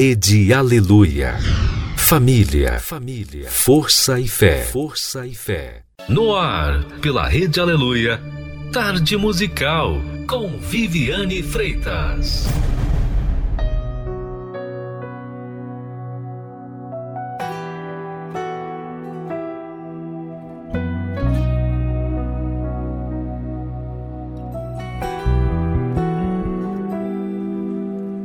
[0.00, 1.34] Rede Aleluia.
[1.96, 5.82] Família, família, força e fé, força e fé.
[6.08, 8.22] No ar, pela Rede Aleluia,
[8.72, 12.46] Tarde Musical com Viviane Freitas.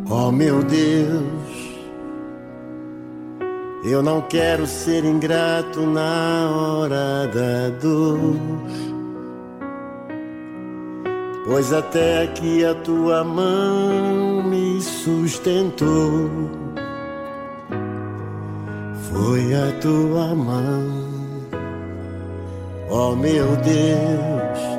[0.08, 1.32] Oh meu Deus,
[3.83, 8.39] eu não quero ser ingrato na hora da dor,
[11.46, 16.29] pois até aqui a tua mão me sustentou.
[19.11, 21.10] Foi a tua mão,
[22.89, 24.74] oh meu Deus.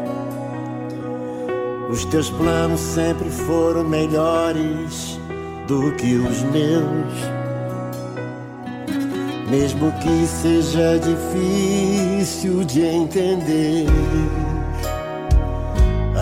[1.90, 5.20] Os teus planos sempre foram melhores
[5.68, 7.43] do que os meus.
[9.56, 13.86] Mesmo que seja difícil de entender,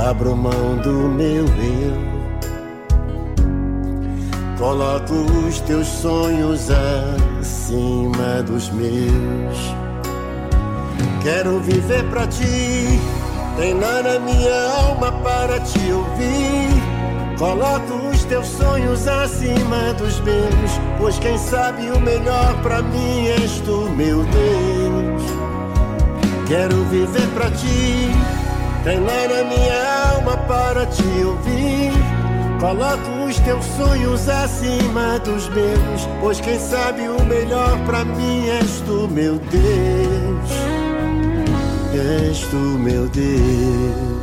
[0.07, 2.13] abro mão do meu eu.
[4.59, 5.15] Coloco
[5.49, 6.69] os teus sonhos
[7.41, 9.75] acima dos meus.
[11.23, 13.01] Quero viver pra ti,
[13.57, 16.69] treinar a minha alma para te ouvir.
[17.39, 23.91] Coloco teus sonhos acima dos meus, pois quem sabe o melhor para mim és tu,
[23.91, 25.23] meu Deus.
[26.49, 28.09] Quero viver para ti,
[28.85, 31.93] treinar a minha alma para te ouvir.
[32.59, 38.81] Coloco os teus sonhos acima dos meus, pois quem sabe o melhor para mim és
[38.87, 40.51] tu, meu Deus.
[41.93, 44.22] És tu, meu Deus.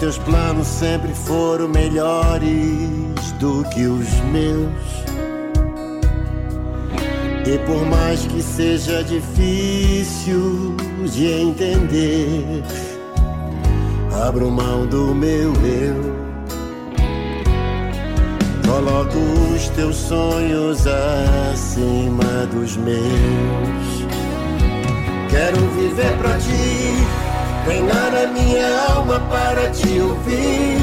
[0.00, 4.72] Teus planos sempre foram melhores do que os meus.
[7.46, 10.74] E por mais que seja difícil
[11.04, 12.64] de entender,
[14.26, 16.18] abro mão do meu eu.
[18.66, 19.18] Coloco
[19.54, 20.86] os teus sonhos
[21.52, 23.00] acima dos meus.
[25.28, 27.29] Quero viver pra ti,
[27.64, 30.78] treinar a minha alma para te ouvir.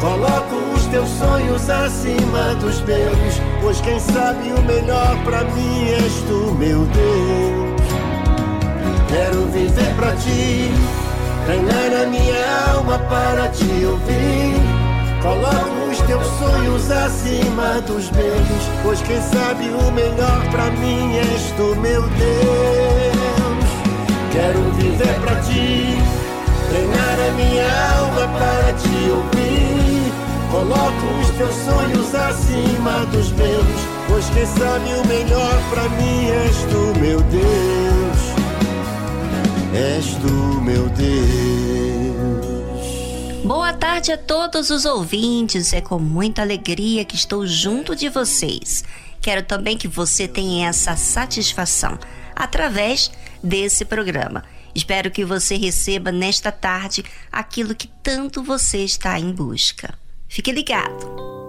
[0.00, 6.12] Coloco os teus sonhos acima dos meus, pois quem sabe o melhor pra mim és
[6.28, 7.84] tu, meu Deus.
[9.08, 10.70] Quero viver pra ti,
[11.46, 14.84] treinar a minha alma para te ouvir.
[15.22, 21.50] Coloco os teus sonhos acima dos meus, pois quem sabe o melhor pra mim és
[21.56, 23.33] tu, meu Deus.
[24.34, 25.96] Quero viver pra ti,
[26.68, 27.68] treinar a minha
[28.00, 30.12] alma para te ouvir.
[30.50, 33.64] Coloco os teus sonhos acima dos meus,
[34.08, 38.18] pois quem sabe o melhor pra mim és tu, meu Deus.
[39.72, 41.14] És tu, meu Deus.
[43.44, 45.72] Boa tarde a todos os ouvintes.
[45.72, 48.82] É com muita alegria que estou junto de vocês.
[49.20, 51.96] Quero também que você tenha essa satisfação
[52.34, 53.12] através
[53.44, 54.42] desse programa.
[54.74, 59.94] Espero que você receba nesta tarde aquilo que tanto você está em busca.
[60.26, 61.43] Fique ligado.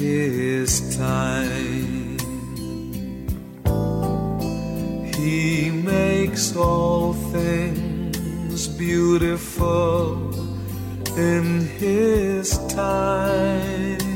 [0.00, 2.16] His time.
[5.14, 10.32] He makes all things beautiful
[11.18, 14.09] in his time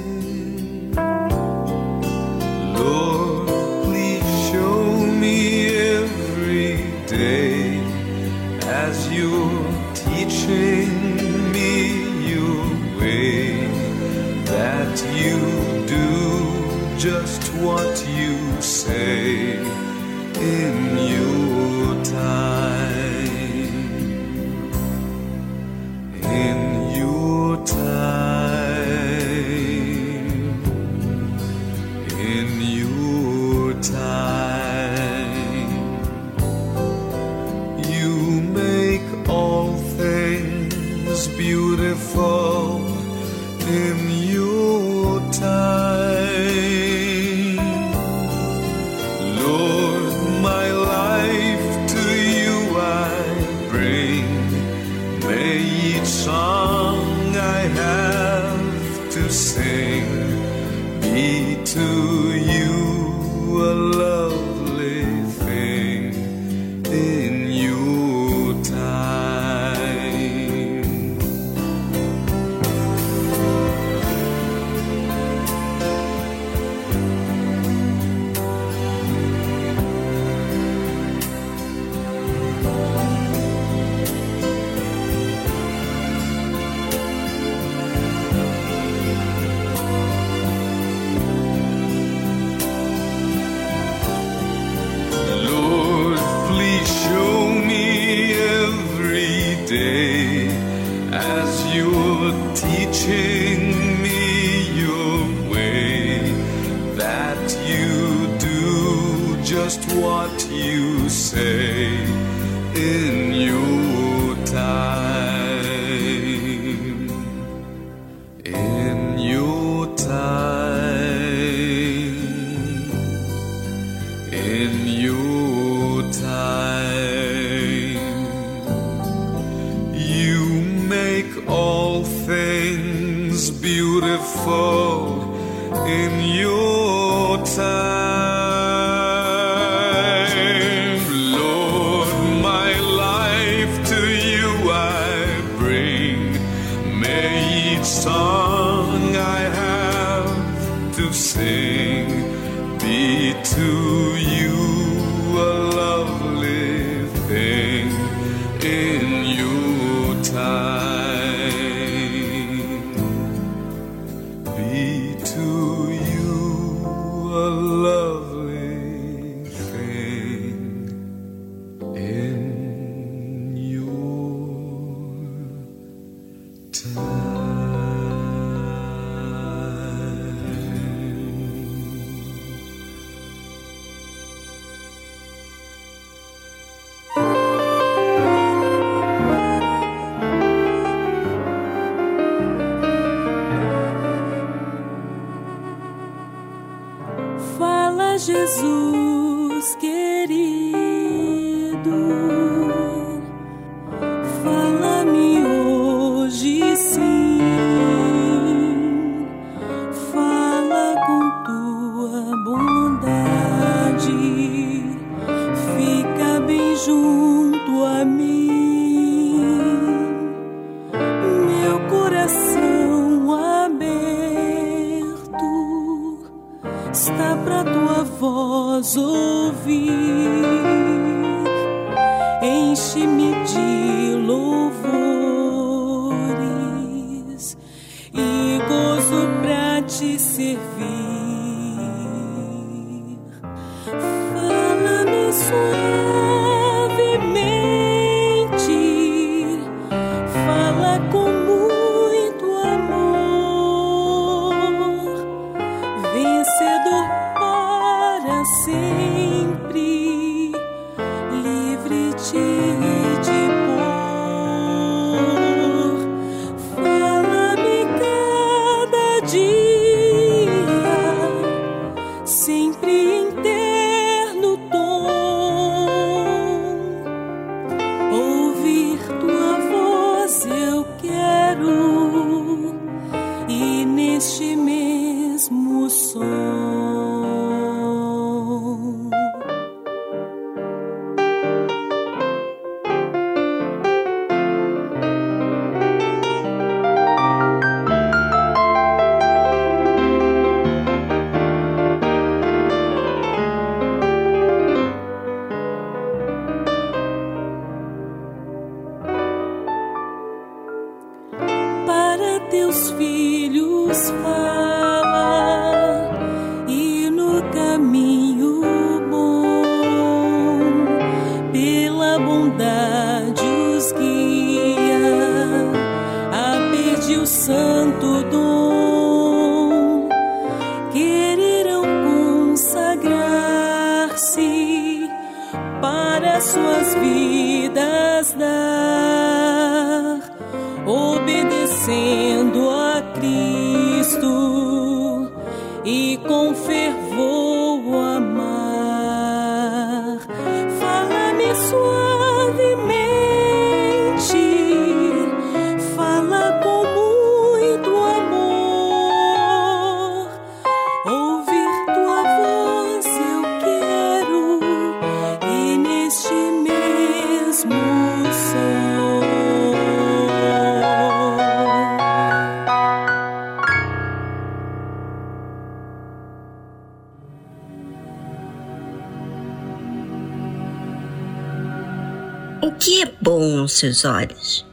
[383.74, 384.66] seus olhos?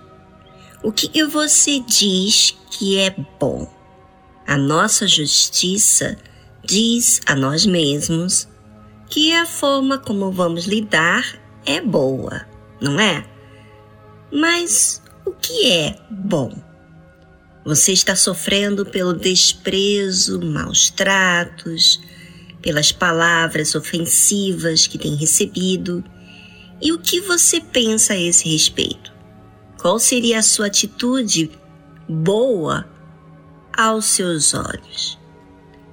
[0.83, 3.71] O que que você diz que é bom?
[4.47, 6.17] A nossa justiça
[6.63, 8.47] diz a nós mesmos
[9.09, 11.23] que a forma como vamos lidar
[11.65, 12.45] é boa,
[12.81, 13.25] não é?
[14.31, 16.51] Mas o que é bom?
[17.63, 22.01] Você está sofrendo pelo desprezo, maus tratos,
[22.61, 26.03] pelas palavras ofensivas que tem recebido.
[26.81, 29.13] E o que você pensa a esse respeito?
[29.79, 31.51] Qual seria a sua atitude
[32.09, 32.89] boa
[33.77, 35.19] aos seus olhos?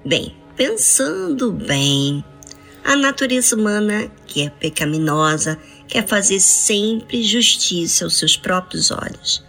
[0.04, 2.24] Bem, pensando bem,
[2.82, 9.44] a natureza humana, que é pecaminosa, quer fazer sempre justiça aos seus próprios olhos.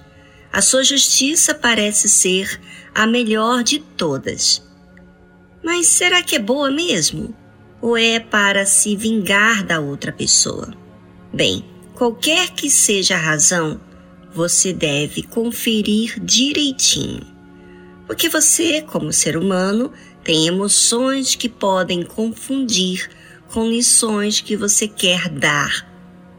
[0.52, 2.60] A sua justiça parece ser
[2.94, 4.62] a melhor de todas.
[5.64, 7.34] Mas será que é boa mesmo?
[7.82, 10.74] Ou é para se vingar da outra pessoa?
[11.34, 13.80] Bem, qualquer que seja a razão,
[14.34, 17.22] você deve conferir direitinho.
[18.08, 19.92] Porque você, como ser humano,
[20.24, 23.10] tem emoções que podem confundir
[23.52, 25.88] com lições que você quer dar,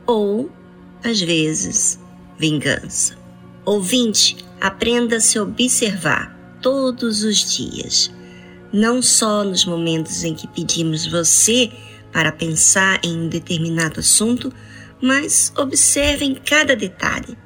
[0.06, 0.50] ou,
[1.04, 1.98] às vezes,
[2.38, 3.16] vingança.
[3.64, 8.10] Ouvinte, aprenda a se observar todos os dias,
[8.72, 11.70] não só nos momentos em que pedimos você
[12.12, 14.52] para pensar em um determinado assunto,
[15.00, 17.36] mas observe em cada detalhe,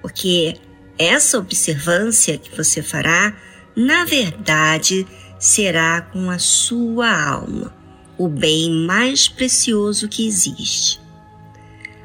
[0.00, 0.56] porque
[0.98, 3.36] essa observância que você fará,
[3.76, 5.06] na verdade,
[5.38, 7.74] será com a sua alma,
[8.16, 11.00] o bem mais precioso que existe.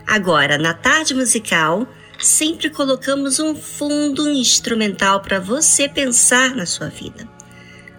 [0.05, 1.87] Agora, na tarde musical,
[2.17, 7.29] sempre colocamos um fundo instrumental para você pensar na sua vida.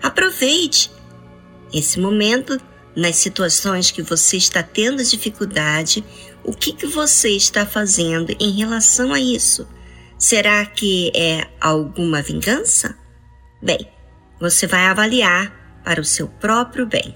[0.02, 0.90] Aproveite
[1.72, 2.60] esse momento
[2.96, 6.04] nas situações que você está tendo dificuldade,
[6.44, 9.68] o que, que você está fazendo em relação a isso?
[10.18, 12.96] Será que é alguma vingança?
[13.62, 13.88] Bem,
[14.38, 17.14] você vai avaliar para o seu próprio bem.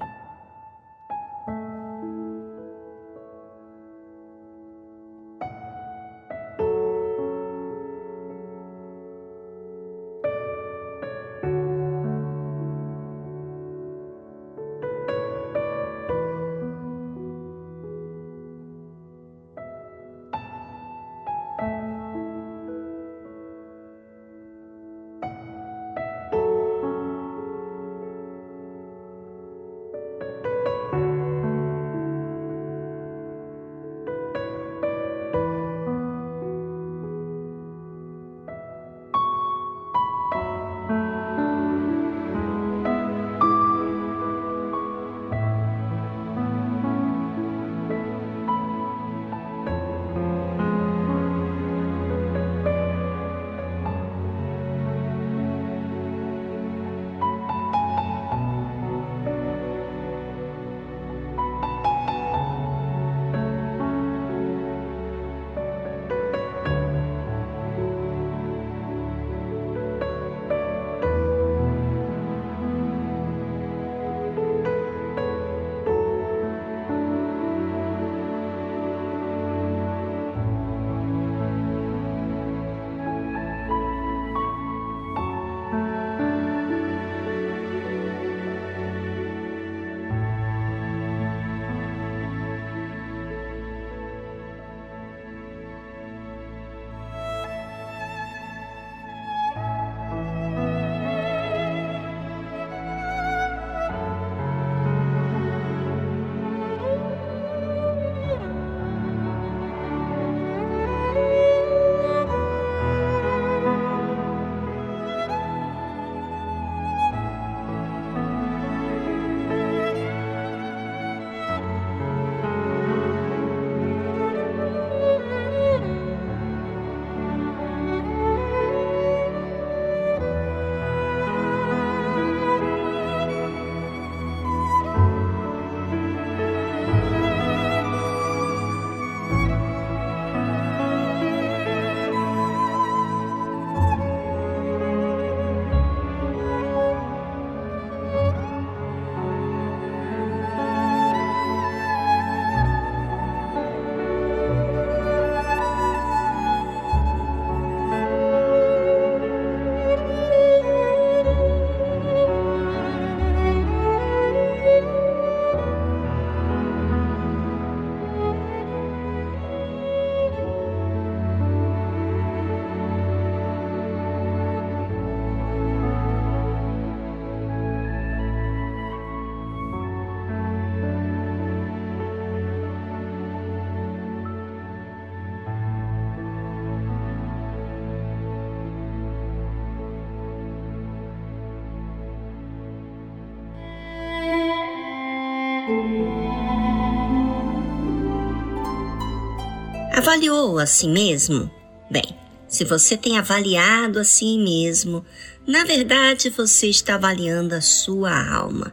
[200.04, 201.50] Avaliou a si mesmo?
[201.90, 202.04] Bem,
[202.46, 205.02] se você tem avaliado a si mesmo,
[205.46, 208.70] na verdade você está avaliando a sua alma.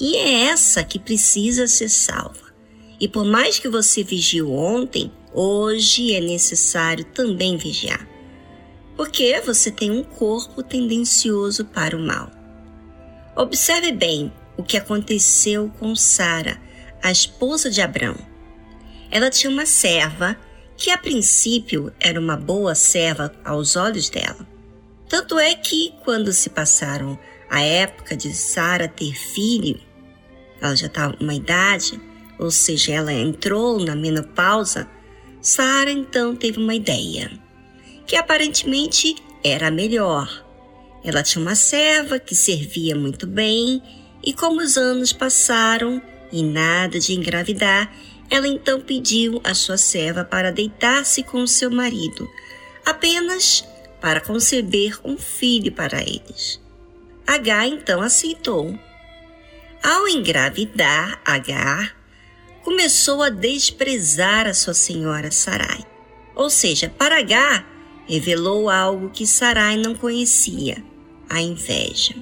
[0.00, 2.50] E é essa que precisa ser salva.
[2.98, 8.08] E por mais que você vigiou ontem, hoje é necessário também vigiar.
[8.96, 12.30] Porque você tem um corpo tendencioso para o mal.
[13.36, 16.58] Observe bem o que aconteceu com Sara,
[17.02, 18.16] a esposa de Abrão.
[19.10, 20.36] Ela tinha uma serva
[20.78, 24.46] que a princípio era uma boa serva aos olhos dela.
[25.08, 27.18] Tanto é que quando se passaram
[27.50, 29.80] a época de Sara ter filho,
[30.60, 32.00] ela já estava uma idade,
[32.38, 34.88] ou seja, ela entrou na menopausa,
[35.40, 37.28] Sara então teve uma ideia,
[38.06, 40.46] que aparentemente era melhor.
[41.02, 43.82] Ela tinha uma serva que servia muito bem,
[44.22, 47.92] e como os anos passaram e nada de engravidar,
[48.30, 52.28] ela então pediu a sua serva para deitar-se com seu marido,
[52.84, 53.64] apenas
[54.00, 56.60] para conceber um filho para eles.
[57.26, 58.78] Agar então aceitou.
[59.82, 61.96] Ao engravidar Agar,
[62.62, 65.84] começou a desprezar a sua senhora Sarai.
[66.34, 67.66] Ou seja, para Agar,
[68.06, 70.82] revelou algo que Sarai não conhecia:
[71.28, 72.14] a inveja.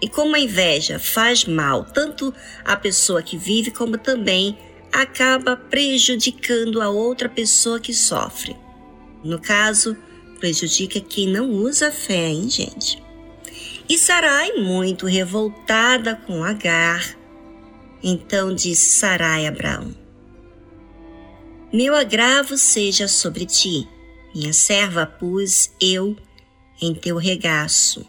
[0.00, 4.58] E como a inveja faz mal tanto à pessoa que vive como também
[4.94, 8.56] acaba prejudicando a outra pessoa que sofre.
[9.24, 9.96] No caso,
[10.38, 13.02] prejudica quem não usa fé, hein, gente?
[13.88, 17.16] E Sarai, muito revoltada com Agar,
[18.02, 19.92] então disse Sarai a Abraão:
[21.72, 23.88] Meu agravo seja sobre ti,
[24.32, 26.16] minha serva pus eu
[26.80, 28.06] em teu regaço.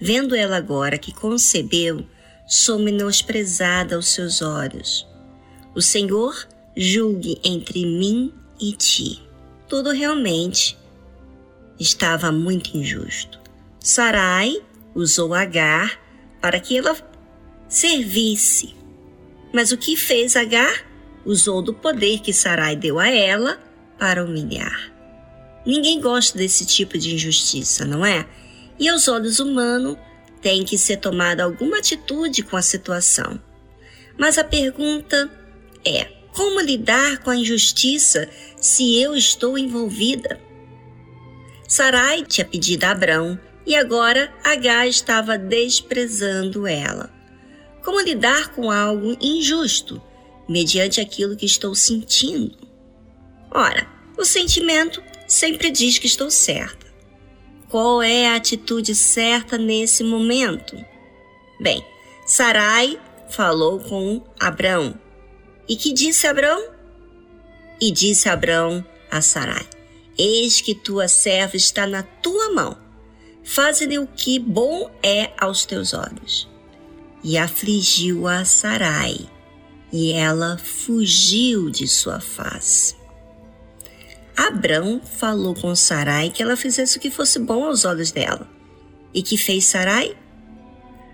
[0.00, 2.06] Vendo ela agora que concebeu,
[2.46, 5.12] sou menosprezada aos seus olhos
[5.74, 9.22] o Senhor julgue entre mim e ti.
[9.68, 10.78] Tudo realmente
[11.78, 13.40] estava muito injusto.
[13.80, 14.62] Sarai
[14.94, 16.00] usou Agar
[16.40, 16.96] para que ela
[17.68, 18.74] servisse.
[19.52, 20.84] Mas o que fez Agar?
[21.24, 23.58] Usou do poder que Sarai deu a ela
[23.98, 24.92] para humilhar.
[25.66, 28.26] Ninguém gosta desse tipo de injustiça, não é?
[28.78, 29.96] E aos olhos humanos
[30.42, 33.40] tem que ser tomada alguma atitude com a situação.
[34.18, 35.30] Mas a pergunta
[35.86, 38.28] é como lidar com a injustiça
[38.60, 40.40] se eu estou envolvida?
[41.68, 47.08] Sarai tinha pedido a Abrão e agora Agar estava desprezando ela.
[47.84, 50.02] Como lidar com algo injusto
[50.48, 52.56] mediante aquilo que estou sentindo?
[53.50, 53.86] Ora,
[54.18, 56.84] o sentimento sempre diz que estou certa.
[57.68, 60.76] Qual é a atitude certa nesse momento?
[61.60, 61.84] Bem,
[62.26, 65.03] Sarai falou com Abrão
[65.68, 66.62] e que disse Abrão?
[67.80, 69.66] E disse Abrão a Sarai:
[70.18, 72.76] Eis que tua serva está na tua mão.
[73.42, 76.48] Faze-lhe o que bom é aos teus olhos.
[77.22, 79.18] E afligiu a Sarai,
[79.92, 82.96] e ela fugiu de sua face.
[84.36, 88.48] Abrão falou com Sarai que ela fizesse o que fosse bom aos olhos dela.
[89.12, 90.16] E que fez Sarai?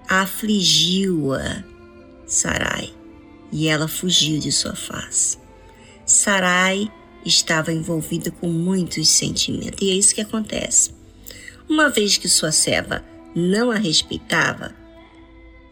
[0.09, 1.63] Afligiu-a
[2.27, 3.00] Sarai
[3.53, 5.39] e ela fugiu de sua face.
[6.07, 6.91] Sarai
[7.25, 10.93] estava envolvida com muitos sentimentos, e é isso que acontece.
[11.69, 14.75] Uma vez que sua serva não a respeitava,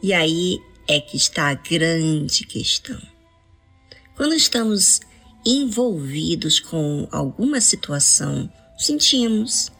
[0.03, 3.01] e aí é que está a grande questão.
[4.15, 5.01] Quando estamos
[5.45, 9.73] envolvidos com alguma situação, sentimos,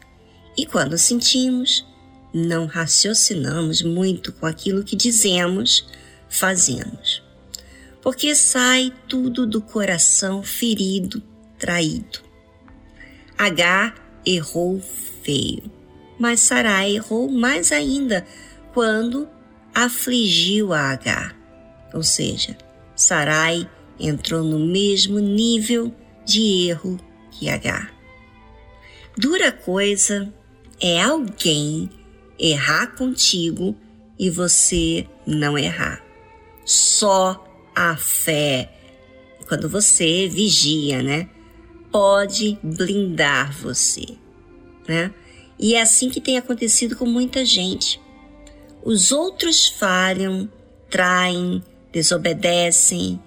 [0.57, 1.85] e quando sentimos,
[2.33, 5.85] não raciocinamos muito com aquilo que dizemos,
[6.29, 7.28] fazemos
[8.09, 11.21] porque sai tudo do coração ferido,
[11.59, 12.21] traído.
[13.37, 13.93] Agar
[14.25, 14.81] errou
[15.21, 15.71] feio,
[16.19, 18.25] mas Sarai errou mais ainda
[18.73, 19.29] quando
[19.75, 21.37] afligiu a Agar.
[21.93, 22.57] Ou seja,
[22.95, 23.69] Sarai
[23.99, 25.93] entrou no mesmo nível
[26.25, 27.93] de erro que Agar.
[29.15, 30.33] Dura coisa
[30.81, 31.91] é alguém
[32.39, 33.77] errar contigo
[34.17, 36.03] e você não errar.
[36.65, 37.45] Só
[37.75, 38.71] a fé,
[39.47, 41.29] quando você vigia, né?
[41.91, 44.05] Pode blindar você,
[44.87, 45.13] né?
[45.57, 47.99] E é assim que tem acontecido com muita gente.
[48.83, 50.49] Os outros falham,
[50.89, 53.19] traem, desobedecem.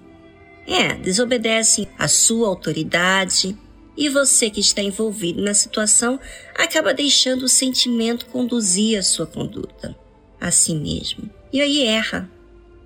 [0.65, 3.57] É, desobedecem a sua autoridade
[3.97, 6.19] e você que está envolvido na situação
[6.55, 9.95] acaba deixando o sentimento conduzir a sua conduta
[10.39, 11.29] a si mesmo.
[11.51, 12.29] E aí erra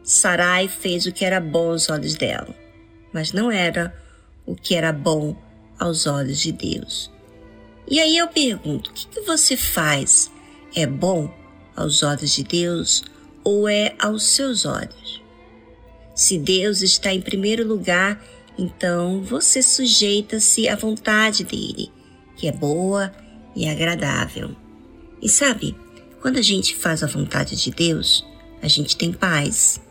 [0.07, 2.55] Sarai fez o que era bom aos olhos dela,
[3.11, 3.93] mas não era
[4.45, 5.35] o que era bom
[5.77, 7.11] aos olhos de Deus.
[7.85, 10.31] E aí eu pergunto: o que, que você faz?
[10.73, 11.29] É bom
[11.75, 13.03] aos olhos de Deus
[13.43, 15.21] ou é aos seus olhos?
[16.15, 18.23] Se Deus está em primeiro lugar,
[18.57, 21.91] então você sujeita-se à vontade dele,
[22.37, 23.11] que é boa
[23.53, 24.55] e agradável.
[25.21, 25.75] E sabe,
[26.21, 28.25] quando a gente faz a vontade de Deus,
[28.61, 29.85] a gente tem paz.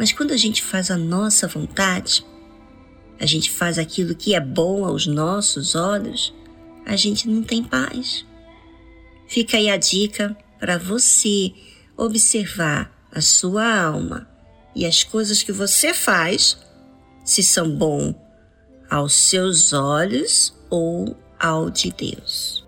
[0.00, 2.24] Mas quando a gente faz a nossa vontade,
[3.20, 6.32] a gente faz aquilo que é bom aos nossos olhos,
[6.86, 8.24] a gente não tem paz.
[9.28, 11.52] Fica aí a dica para você
[11.98, 14.26] observar a sua alma
[14.74, 16.56] e as coisas que você faz,
[17.22, 18.14] se são bom
[18.88, 22.66] aos seus olhos ou ao de Deus.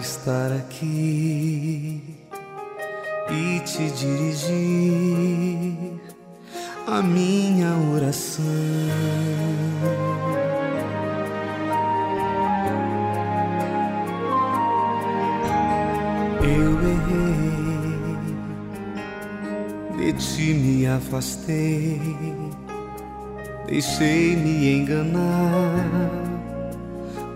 [0.00, 2.02] Estar aqui
[3.30, 4.40] e te dirigir
[6.86, 8.44] a minha oração.
[16.42, 16.72] Eu
[20.02, 22.00] errei, de ti me afastei,
[23.70, 26.10] deixei-me enganar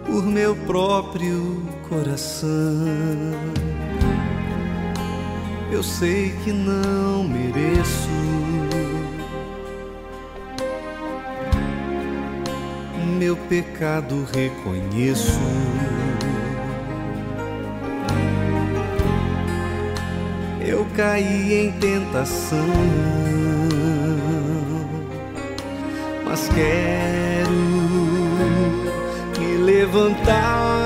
[0.05, 2.51] por meu próprio coração.
[5.71, 8.09] Eu sei que não mereço.
[13.17, 15.41] Meu pecado reconheço.
[20.67, 22.67] Eu caí em tentação,
[26.55, 27.51] quero
[29.39, 30.84] me levantar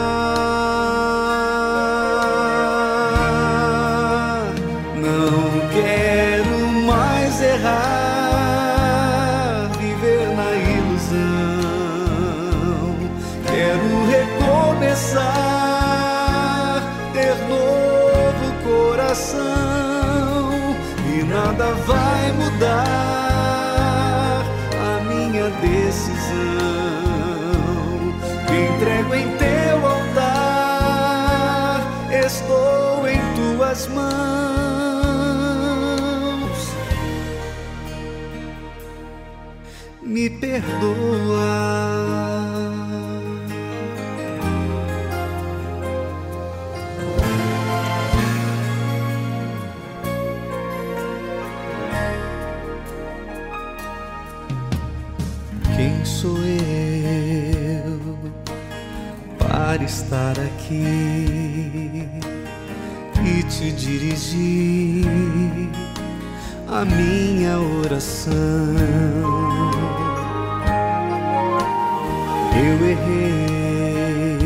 [33.79, 34.09] tuas mãos.
[40.03, 41.79] Me perdoa.
[56.05, 58.01] sou eu
[59.39, 61.18] para estar aqui
[63.89, 65.07] dirigir
[66.69, 68.35] a minha oração.
[72.55, 74.43] Eu errei,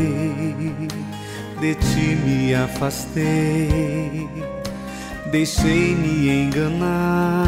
[1.59, 4.29] de ti me afastei,
[5.29, 7.45] deixei-me enganar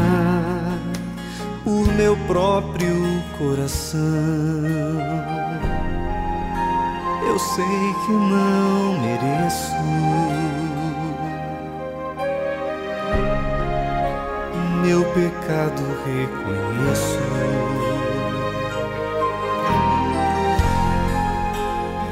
[1.64, 4.00] por meu próprio coração.
[7.26, 8.85] Eu sei que não
[15.66, 17.18] pecado reconheço.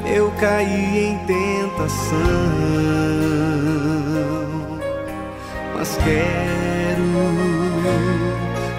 [0.05, 2.15] Eu caí em tentação,
[5.75, 7.03] mas quero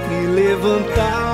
[0.08, 1.25] me levantar.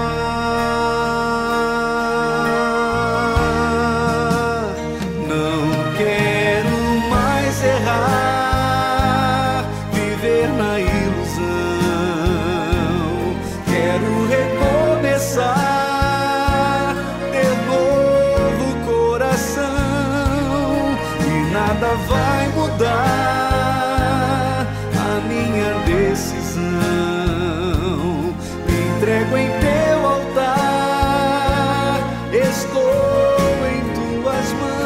[33.67, 34.82] em tuas mãos.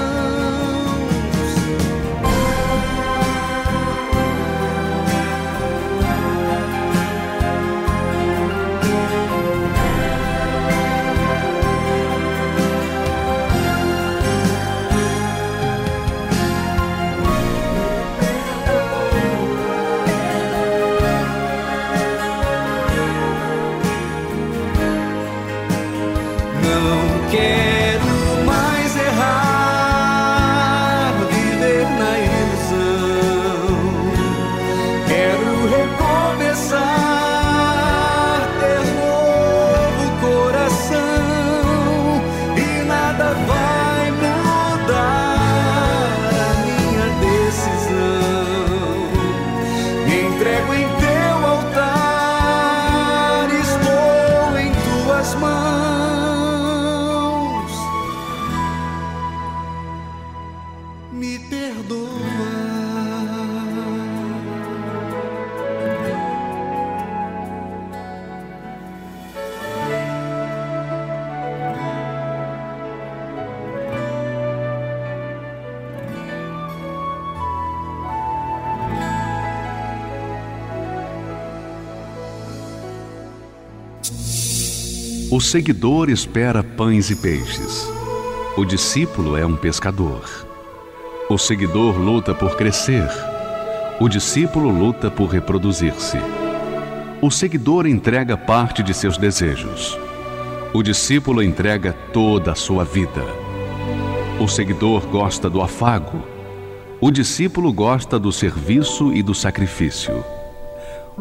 [85.37, 87.87] O seguidor espera pães e peixes.
[88.57, 90.25] O discípulo é um pescador.
[91.29, 93.07] O seguidor luta por crescer.
[94.01, 96.17] O discípulo luta por reproduzir-se.
[97.21, 99.99] O seguidor entrega parte de seus desejos.
[100.73, 103.23] O discípulo entrega toda a sua vida.
[104.41, 106.23] O seguidor gosta do afago.
[106.99, 110.25] O discípulo gosta do serviço e do sacrifício.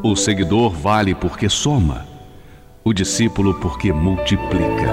[0.02, 2.15] O seguidor vale porque soma
[2.88, 4.92] o discípulo porque multiplica.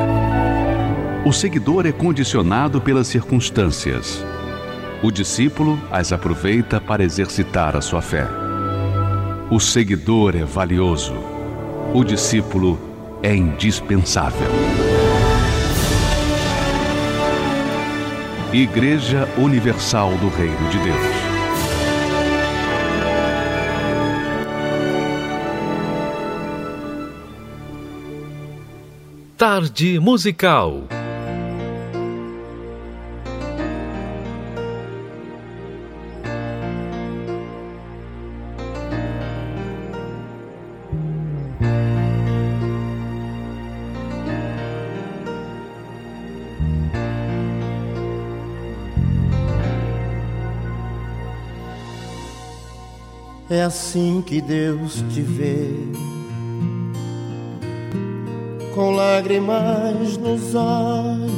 [1.26, 4.24] O seguidor é condicionado pelas circunstâncias.
[5.02, 8.26] O discípulo as aproveita para exercitar a sua fé.
[9.50, 11.12] O seguidor é valioso.
[11.92, 12.81] O discípulo
[13.22, 14.48] é indispensável.
[18.55, 21.32] Igreja Universal do Reino de Deus.
[29.42, 30.85] Tarde Musical.
[53.50, 56.12] É assim que Deus te vê
[58.75, 61.33] com lágrimas nos olhos,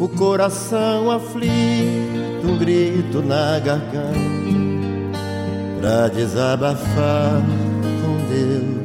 [0.00, 5.18] o coração aflito, um grito na garganta,
[5.80, 7.42] pra desabafar
[8.02, 8.78] com Deus.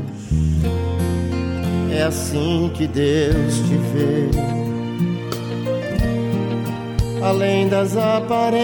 [1.92, 4.30] É assim que Deus te vê,
[7.22, 8.64] além das aparências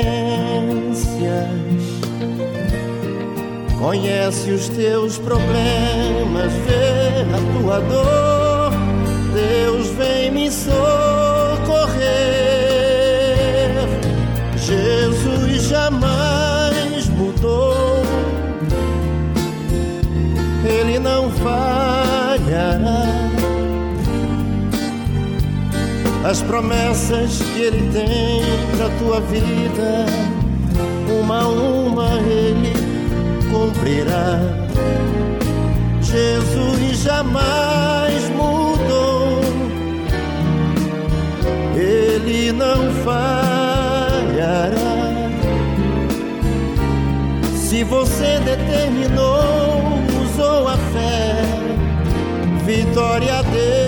[3.80, 8.74] Conhece os teus problemas, vê a tua dor.
[9.34, 10.80] Deus vem me socorrer.
[14.58, 18.04] Jesus jamais mudou.
[20.66, 23.06] Ele não falhará.
[26.30, 28.42] As promessas que ele tem
[28.76, 30.06] para tua vida,
[31.22, 32.79] uma a uma ele
[33.52, 34.40] cumprirá.
[36.02, 39.42] Jesus jamais mudou,
[41.76, 44.70] Ele não falhará.
[47.56, 51.44] Se você determinou, usou a fé,
[52.66, 53.79] vitória a Deus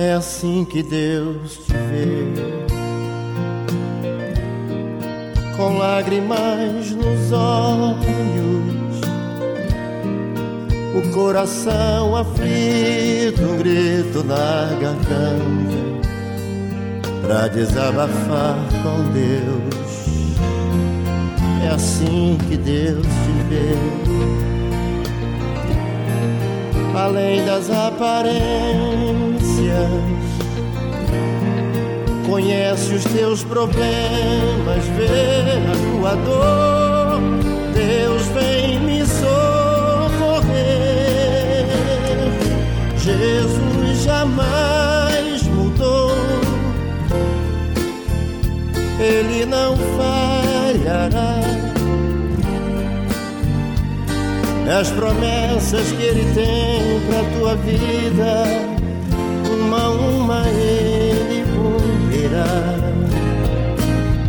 [0.00, 2.32] É assim que Deus te vê,
[5.56, 9.00] com lágrimas nos olhos,
[10.94, 15.98] o coração aflito, um grito na garganta,
[17.20, 20.38] pra desabafar com Deus.
[21.64, 23.74] É assim que Deus te vê
[26.94, 29.27] além das aparências.
[32.28, 37.20] Conhece os teus problemas, vê a tua dor.
[37.74, 39.28] Deus vem me socorrer.
[42.96, 46.12] Jesus jamais mudou.
[49.00, 51.38] Ele não falhará
[54.78, 58.77] as promessas que Ele tem pra tua vida,
[60.48, 62.78] Ele cumprirá.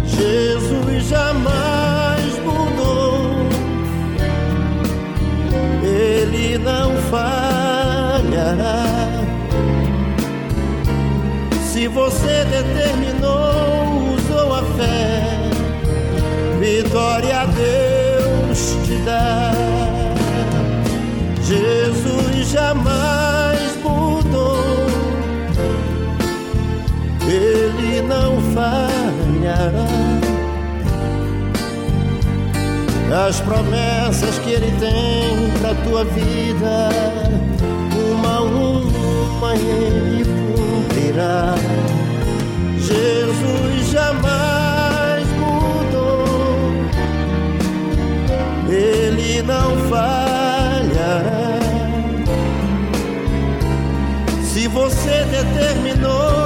[0.06, 3.48] Jesus jamais mudou,
[5.84, 8.86] Ele não falhará.
[11.72, 15.24] Se você determinou, usou a fé,
[16.60, 19.52] vitória a Deus te dá.
[21.42, 23.19] Jesus jamais
[28.54, 29.88] falhará.
[33.28, 36.90] As promessas que Ele tem pra tua vida,
[38.12, 40.24] uma a uma Ele
[40.56, 41.56] cumprirá.
[42.78, 46.26] Jesus jamais mudou,
[48.70, 51.60] Ele não falhará.
[54.44, 56.39] Se você determinou,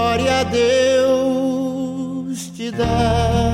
[0.00, 1.90] vitória a Deus
[2.56, 3.49] te dá.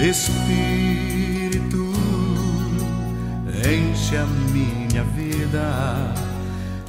[0.00, 1.92] Espírito,
[3.66, 6.14] enche a minha vida,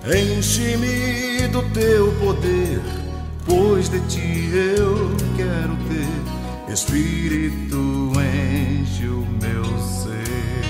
[0.05, 2.81] enche-me do teu poder
[3.45, 6.73] pois de ti eu quero ter.
[6.73, 10.65] Espírito enche o meu ser.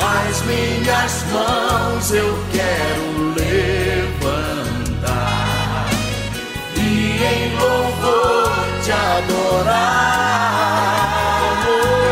[0.00, 4.01] As minhas mãos eu quero levantar
[7.22, 8.50] em louvor
[8.82, 10.42] te adorar.
[11.40, 12.02] Quando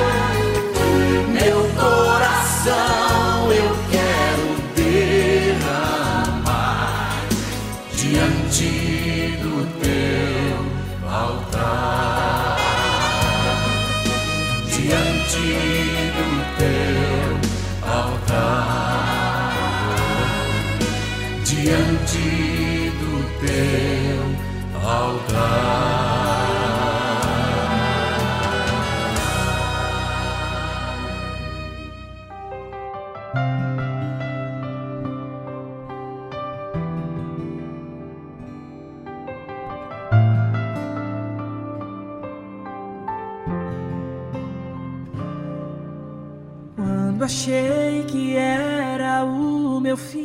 [47.30, 50.24] achei que era o meu fim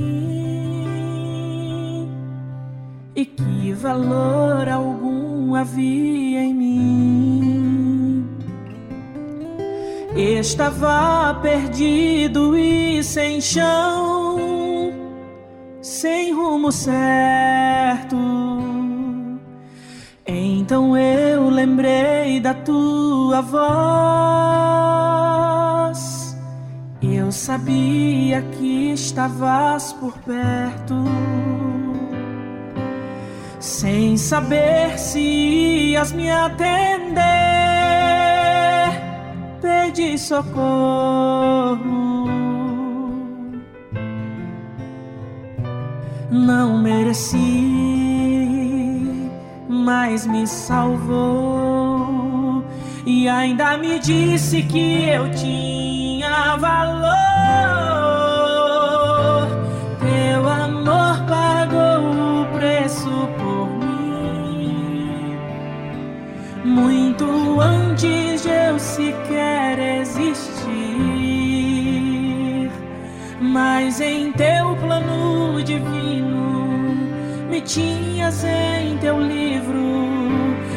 [3.16, 8.28] e que valor algum havia em mim,
[10.16, 14.92] estava perdido e sem chão,
[15.84, 18.18] sem rumo certo.
[20.26, 25.25] Então eu lembrei da tua voz
[27.02, 30.96] eu sabia que estavas por perto,
[33.60, 35.20] sem saber se
[35.92, 37.24] ias me atender.
[39.62, 41.78] Pedi socorro,
[46.30, 47.38] não mereci,
[49.70, 51.85] mas me salvou
[53.06, 57.06] e ainda me disse que eu tinha valor.
[60.00, 65.38] Teu amor pagou o preço por mim,
[66.64, 70.66] muito antes de eu sequer existir.
[73.40, 76.96] Mas em teu plano divino
[77.50, 79.76] me tinhas em teu livro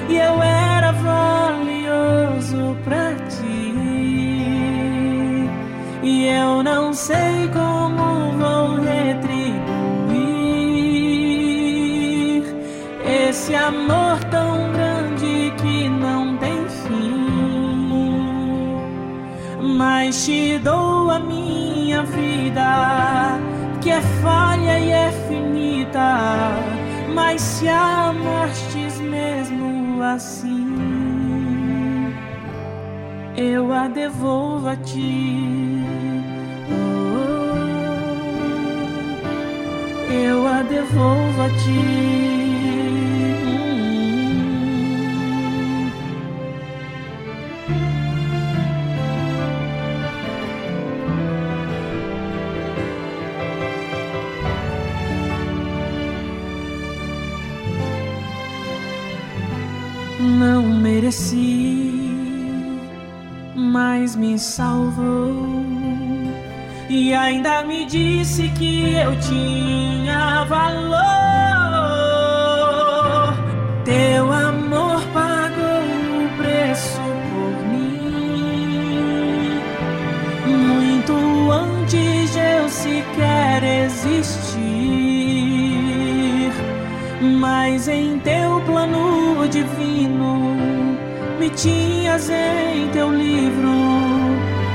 [0.08, 1.47] e eu era valioso
[6.98, 9.62] sei como vou retribuir
[13.06, 17.14] esse amor tão grande que não tem fim.
[19.76, 23.38] Mas te dou a minha vida,
[23.80, 26.50] que é falha e é finita.
[27.14, 30.74] Mas se amastes mesmo assim,
[33.36, 36.17] eu a devolvo a ti.
[40.10, 42.38] Eu a devolvo a ti.
[60.20, 62.12] Não mereci,
[63.54, 65.57] mas me salvou.
[66.90, 70.98] E ainda me disse que eu tinha valor.
[73.84, 75.82] Teu amor pagou
[76.24, 79.60] o preço por mim,
[80.46, 81.12] muito
[81.52, 84.58] antes de eu sequer existir.
[87.20, 90.56] Mas em teu plano divino
[91.38, 93.68] me tinhas em teu livro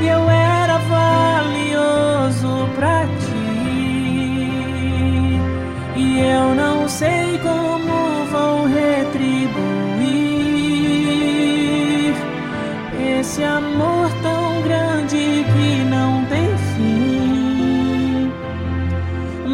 [0.02, 0.43] e eu era
[6.24, 9.54] eu não sei como vou retribuir
[13.20, 18.32] esse amor tão grande que não tem fim.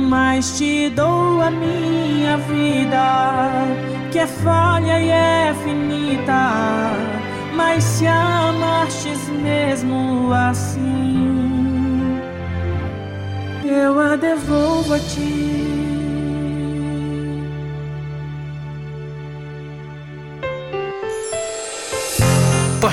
[0.09, 3.67] Mas te dou a minha vida,
[4.11, 6.89] que é falha e é finita
[7.59, 12.19] mas se amastes mesmo assim,
[13.65, 15.78] eu a devolvo a ti.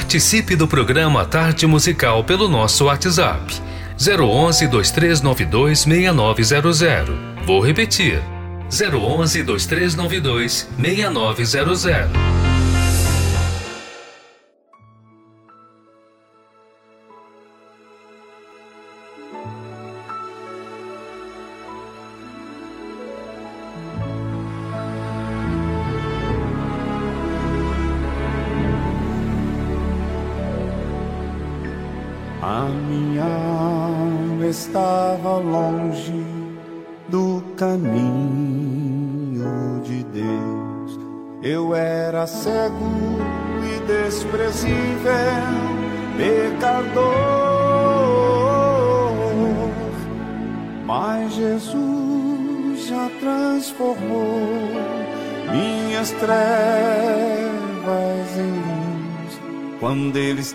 [0.06, 3.52] Participe do programa Tarde Musical pelo nosso WhatsApp
[3.98, 7.18] 011 2392 6900.
[7.44, 8.22] Vou repetir
[8.70, 12.45] 011 2392 6900.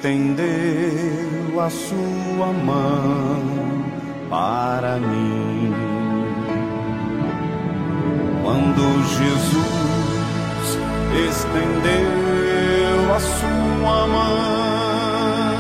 [0.02, 3.86] Estendeu a sua mão
[4.32, 5.72] para mim.
[8.42, 8.82] Quando
[9.20, 10.80] Jesus
[11.30, 15.60] estendeu a sua mão,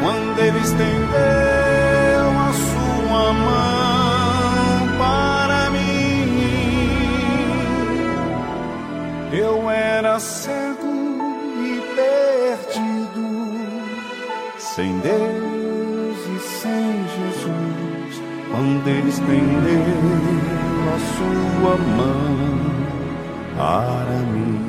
[0.00, 6.24] quando ele estendeu a sua mão para mim,
[9.30, 10.59] eu era cego
[14.74, 19.82] sem Deus e sem Jesus, quando Ele estendeu
[20.86, 22.36] a sua mão
[23.56, 24.60] para mim.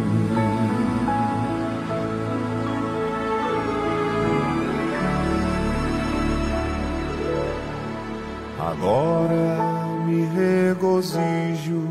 [8.60, 11.88] Agora me regozijo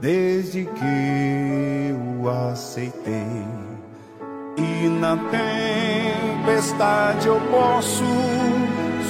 [0.00, 3.46] desde que o aceitei
[4.58, 5.16] e na
[6.42, 8.04] tempestade eu posso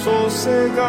[0.05, 0.85] sossegar,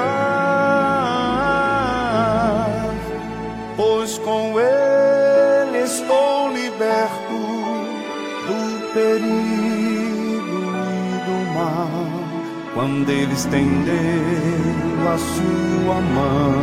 [3.78, 7.34] pois com Ele estou liberto
[8.48, 10.60] do perigo
[11.00, 11.90] e do mal.
[12.74, 13.94] Quando Ele estendeu
[15.08, 16.54] a sua mão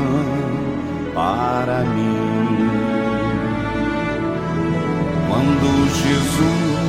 [1.15, 2.71] para mim,
[5.29, 6.81] quando Jesus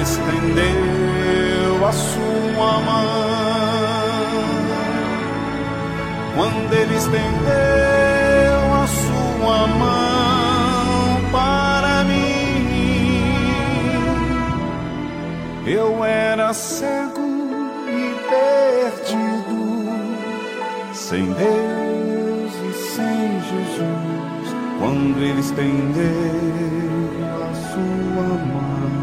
[0.00, 1.07] estendeu
[1.88, 3.08] a sua mão.
[6.34, 7.28] Quando ele estendeu
[8.74, 13.42] a sua mão para mim,
[15.66, 17.26] eu era cego
[17.88, 19.88] e perdido,
[20.92, 24.48] sem Deus e sem Jesus.
[24.78, 25.88] Quando ele estendeu
[27.24, 28.97] a sua mão.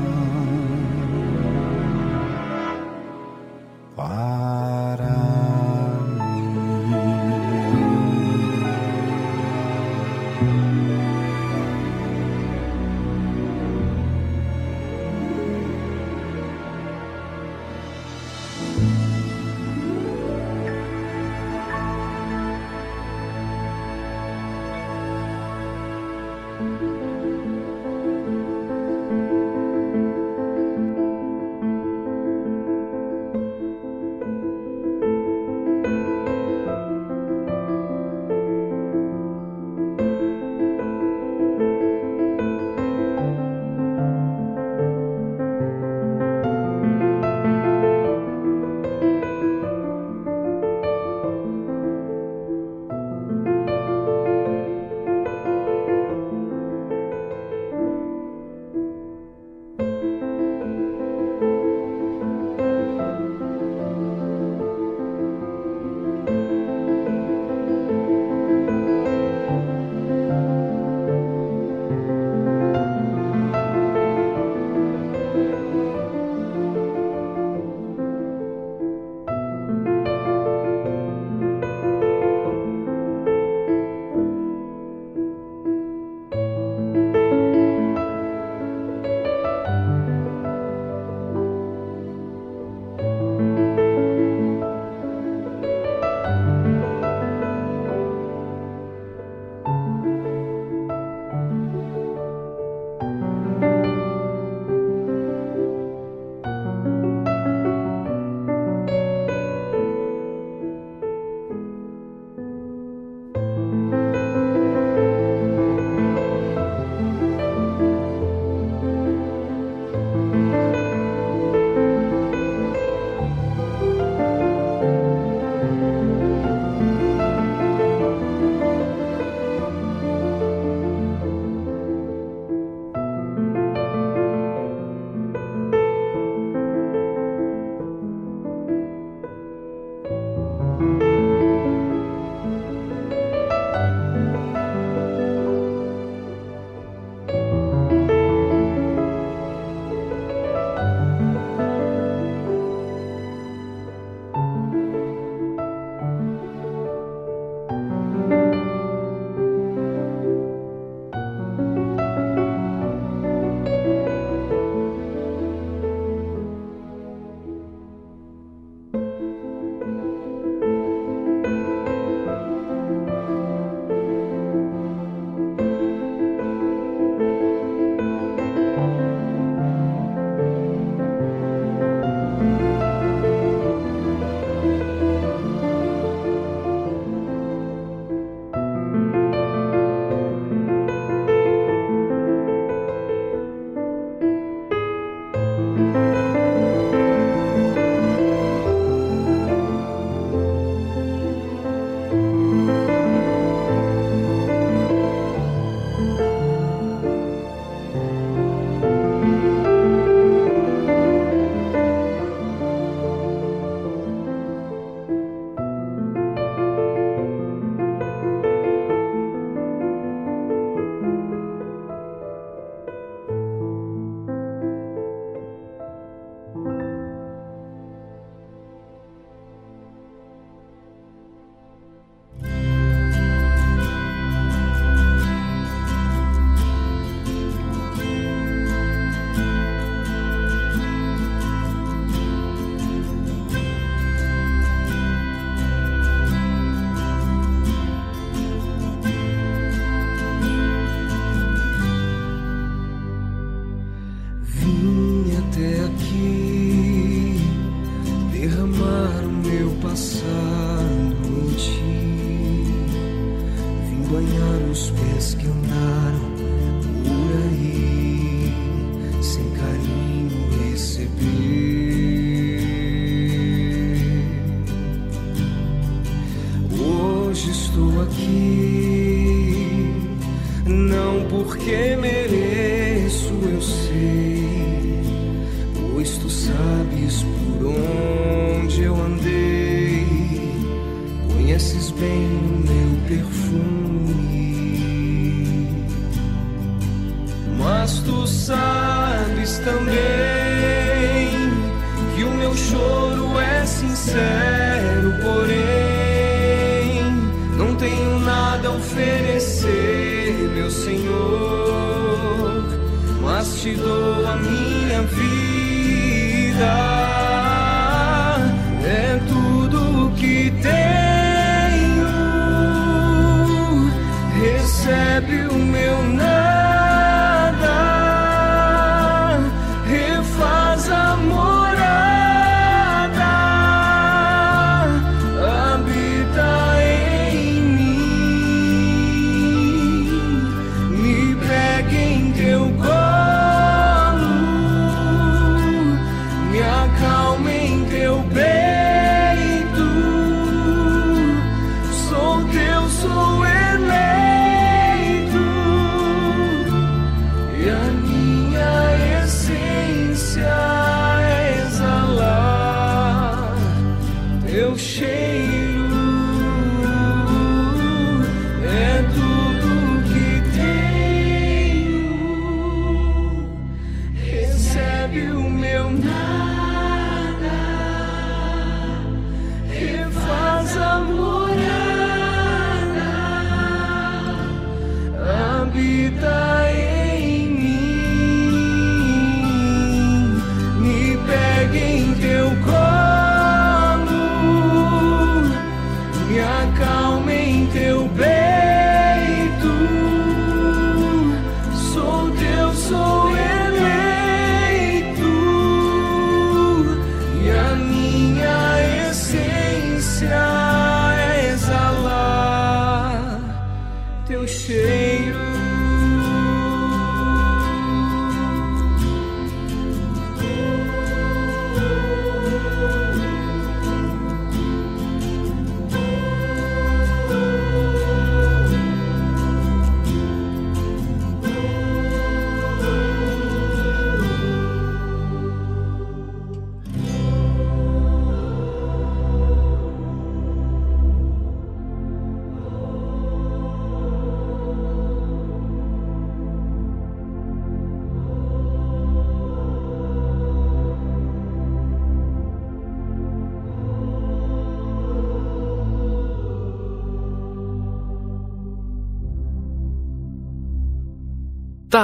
[364.55, 365.54] Teu cheiro.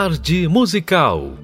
[0.01, 1.40] Tarde musical.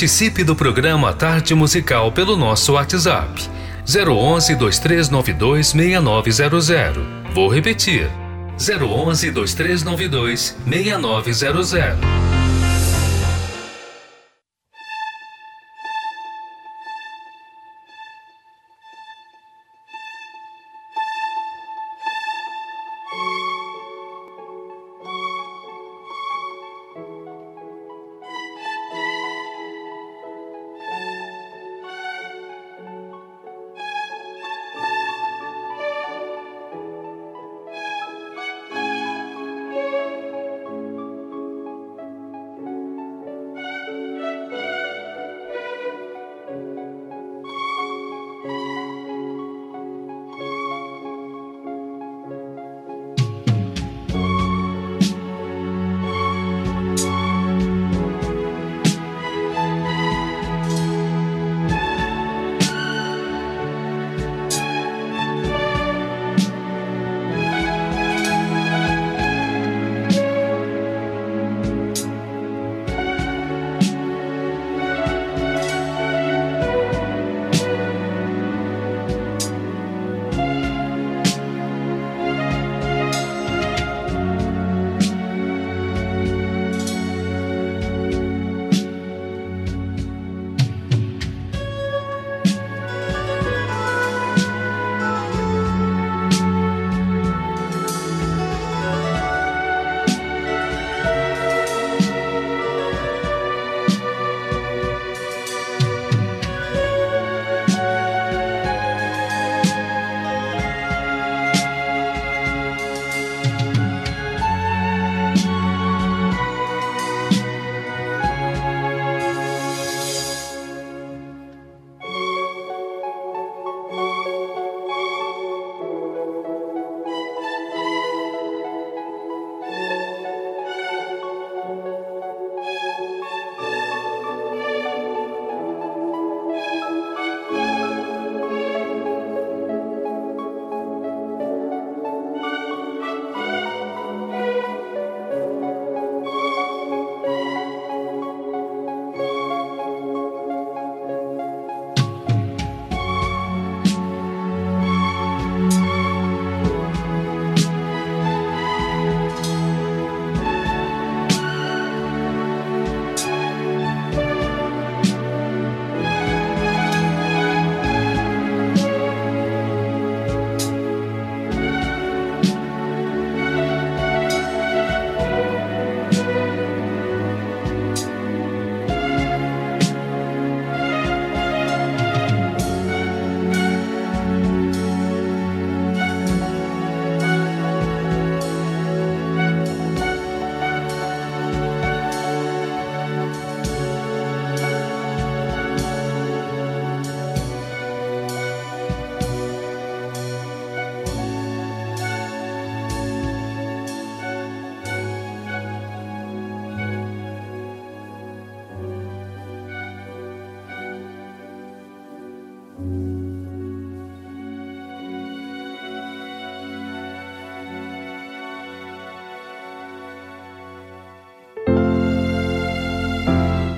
[0.00, 3.38] Participe do programa Tarde Musical pelo nosso WhatsApp
[3.86, 7.06] 011 2392 6900.
[7.34, 8.08] Vou repetir
[8.56, 12.19] 011 2392 6900.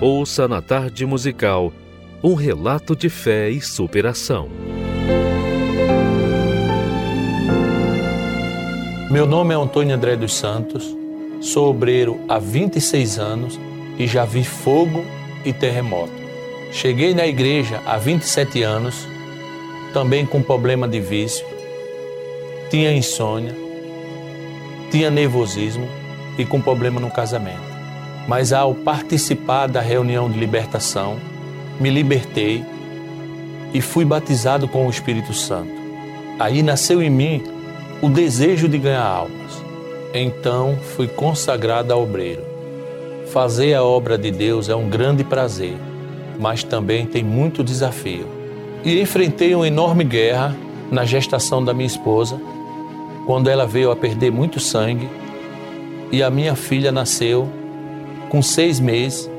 [0.03, 1.73] Ouça na tarde musical
[2.25, 4.49] um relato de fé e superação.
[9.09, 10.85] Meu nome é Antônio André dos Santos,
[11.41, 13.61] sou obreiro há 26 anos
[13.97, 15.05] e já vi fogo
[15.45, 16.21] e terremoto.
[16.73, 19.07] Cheguei na igreja há 27 anos,
[19.93, 21.47] também com problema de vício,
[22.69, 23.55] tinha insônia,
[24.91, 25.89] tinha nervosismo
[26.37, 27.72] e com problema no casamento
[28.29, 31.17] mas ao participar da reunião de libertação,
[31.81, 32.65] me libertei
[33.75, 35.73] e fui batizado com o Espírito Santo.
[36.39, 37.43] Aí nasceu em mim
[38.01, 39.63] o desejo de ganhar almas.
[40.15, 42.43] Então fui consagrado a obreiro.
[43.33, 45.75] Fazer a obra de Deus é um grande prazer,
[46.39, 48.27] mas também tem muito desafio.
[48.85, 50.55] E enfrentei uma enorme guerra
[50.91, 52.39] na gestação da minha esposa,
[53.27, 55.09] quando ela veio a perder muito sangue
[56.11, 57.49] e a minha filha nasceu
[58.33, 59.31] com seis meses,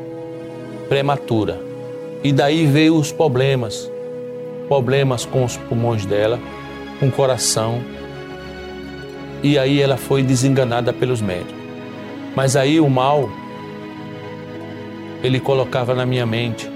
[0.88, 1.60] prematura.
[2.24, 3.91] E daí veio os problemas,
[4.68, 6.39] problemas com os pulmões dela,
[7.00, 7.82] com o coração.
[9.41, 11.56] E aí ela foi desenganada pelos médicos.
[12.36, 13.28] Mas aí o mal
[15.24, 16.70] ele colocava na minha mente: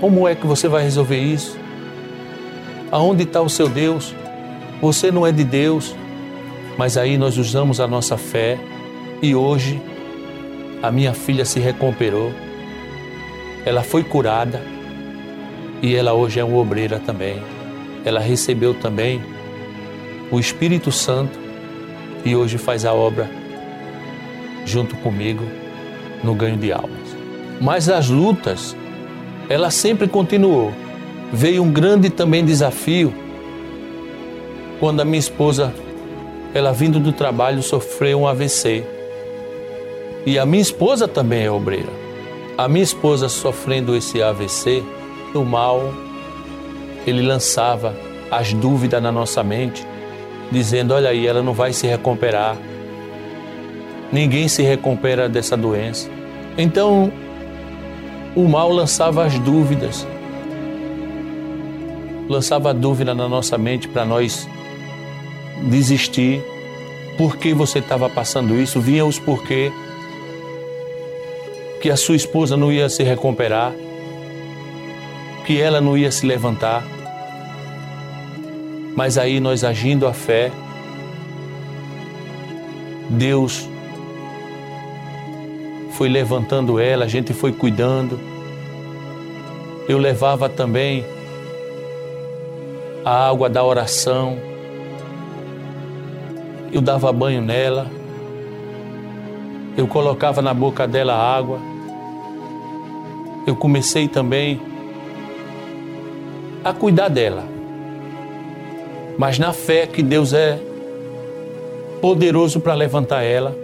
[0.00, 1.54] como é que você vai resolver isso?
[2.90, 4.14] Aonde está o seu Deus?
[4.80, 5.94] Você não é de Deus.
[6.78, 8.58] Mas aí nós usamos a nossa fé
[9.20, 9.82] e hoje
[10.82, 12.32] a minha filha se recuperou.
[13.64, 14.62] Ela foi curada
[15.82, 17.42] e ela hoje é uma obreira também.
[18.04, 19.20] Ela recebeu também
[20.30, 21.38] o Espírito Santo
[22.24, 23.28] e hoje faz a obra
[24.64, 25.44] junto comigo
[26.22, 27.16] no ganho de almas.
[27.60, 28.76] Mas as lutas,
[29.48, 30.72] ela sempre continuou.
[31.32, 33.12] Veio um grande também desafio
[34.78, 35.74] quando a minha esposa,
[36.54, 38.84] ela vindo do trabalho, sofreu um AVC.
[40.28, 41.88] E a minha esposa também é obreira.
[42.58, 44.84] A minha esposa sofrendo esse AVC,
[45.34, 45.80] o mal,
[47.06, 47.96] ele lançava
[48.30, 49.86] as dúvidas na nossa mente,
[50.52, 52.58] dizendo: olha aí, ela não vai se recuperar.
[54.12, 56.10] Ninguém se recupera dessa doença.
[56.58, 57.10] Então,
[58.36, 60.06] o mal lançava as dúvidas,
[62.28, 64.46] lançava a dúvida na nossa mente para nós
[65.70, 66.42] desistir.
[67.16, 68.78] Por que você estava passando isso?
[68.78, 69.72] Vinha os porquê
[71.80, 73.72] que a sua esposa não ia se recuperar,
[75.46, 76.84] que ela não ia se levantar.
[78.96, 80.50] Mas aí nós agindo a fé,
[83.08, 83.68] Deus
[85.92, 88.18] foi levantando ela, a gente foi cuidando.
[89.88, 91.04] Eu levava também
[93.04, 94.38] a água da oração.
[96.70, 97.97] Eu dava banho nela.
[99.78, 101.58] Eu colocava na boca dela água.
[103.46, 104.60] Eu comecei também
[106.62, 107.56] a cuidar dela
[109.18, 110.60] mas na fé que Deus é
[112.00, 113.54] poderoso para levantar ela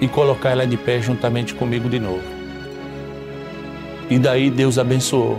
[0.00, 2.24] e colocar ela de pé juntamente comigo de novo.
[4.10, 5.38] E daí Deus abençoou.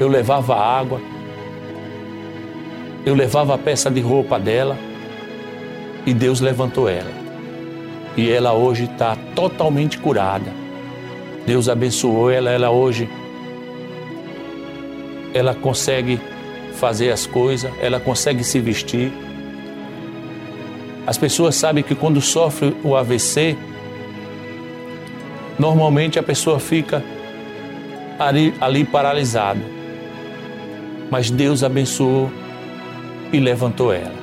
[0.00, 1.00] Eu levava água,
[3.06, 4.76] eu levava a peça de roupa dela
[6.04, 7.17] e Deus levantou ela.
[8.18, 10.52] E ela hoje está totalmente curada.
[11.46, 13.08] Deus abençoou ela, ela hoje
[15.32, 16.20] ela consegue
[16.74, 19.12] fazer as coisas, ela consegue se vestir.
[21.06, 23.56] As pessoas sabem que quando sofre o AVC,
[25.56, 27.04] normalmente a pessoa fica
[28.18, 29.60] ali, ali paralisada.
[31.08, 32.28] Mas Deus abençoou
[33.32, 34.18] e levantou ela.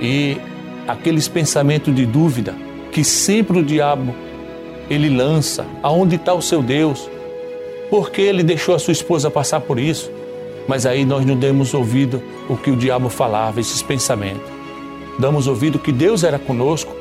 [0.00, 0.40] E
[0.86, 4.14] aqueles pensamentos de dúvida que sempre o diabo
[4.90, 7.08] ele lança, aonde está o seu Deus?
[7.90, 10.10] Por que ele deixou a sua esposa passar por isso?
[10.66, 14.50] Mas aí nós não demos ouvido o que o diabo falava, esses pensamentos.
[15.18, 16.94] Damos ouvido que Deus era conosco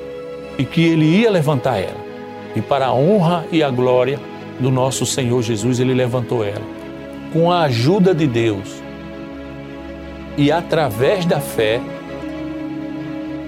[0.57, 2.07] e que Ele ia levantar ela.
[2.55, 4.19] E para a honra e a glória
[4.59, 6.63] do nosso Senhor Jesus, Ele levantou ela.
[7.31, 8.81] Com a ajuda de Deus
[10.37, 11.81] e através da fé,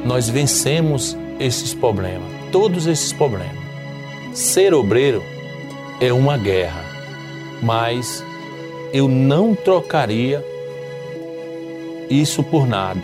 [0.06, 3.58] nós vencemos esses problemas, todos esses problemas.
[4.34, 5.24] Ser obreiro
[6.02, 6.84] é uma guerra,
[7.62, 8.24] mas
[8.94, 10.44] eu não trocaria
[12.10, 13.02] isso por nada,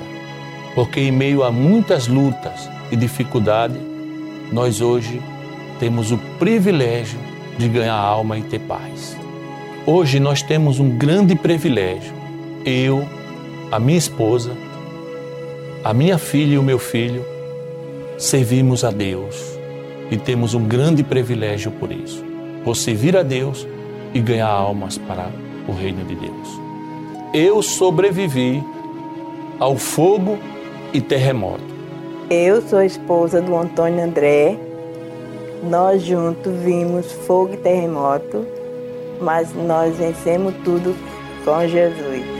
[0.73, 3.81] porque em meio a muitas lutas e dificuldades,
[4.51, 5.21] nós hoje
[5.79, 7.19] temos o privilégio
[7.57, 9.15] de ganhar alma e ter paz.
[9.85, 12.13] Hoje nós temos um grande privilégio.
[12.65, 13.07] Eu,
[13.71, 14.51] a minha esposa,
[15.83, 17.34] a minha filha e o meu filho
[18.17, 19.59] servimos a Deus
[20.09, 22.23] e temos um grande privilégio por isso.
[22.63, 23.67] Por servir a Deus
[24.13, 25.29] e ganhar almas para
[25.67, 26.59] o reino de Deus.
[27.33, 28.63] Eu sobrevivi
[29.59, 30.37] ao fogo
[30.93, 31.63] e terremoto.
[32.29, 34.57] Eu sou esposa do Antônio André.
[35.63, 38.45] Nós juntos vimos fogo e terremoto,
[39.19, 40.95] mas nós vencemos tudo
[41.43, 42.34] com Jesus.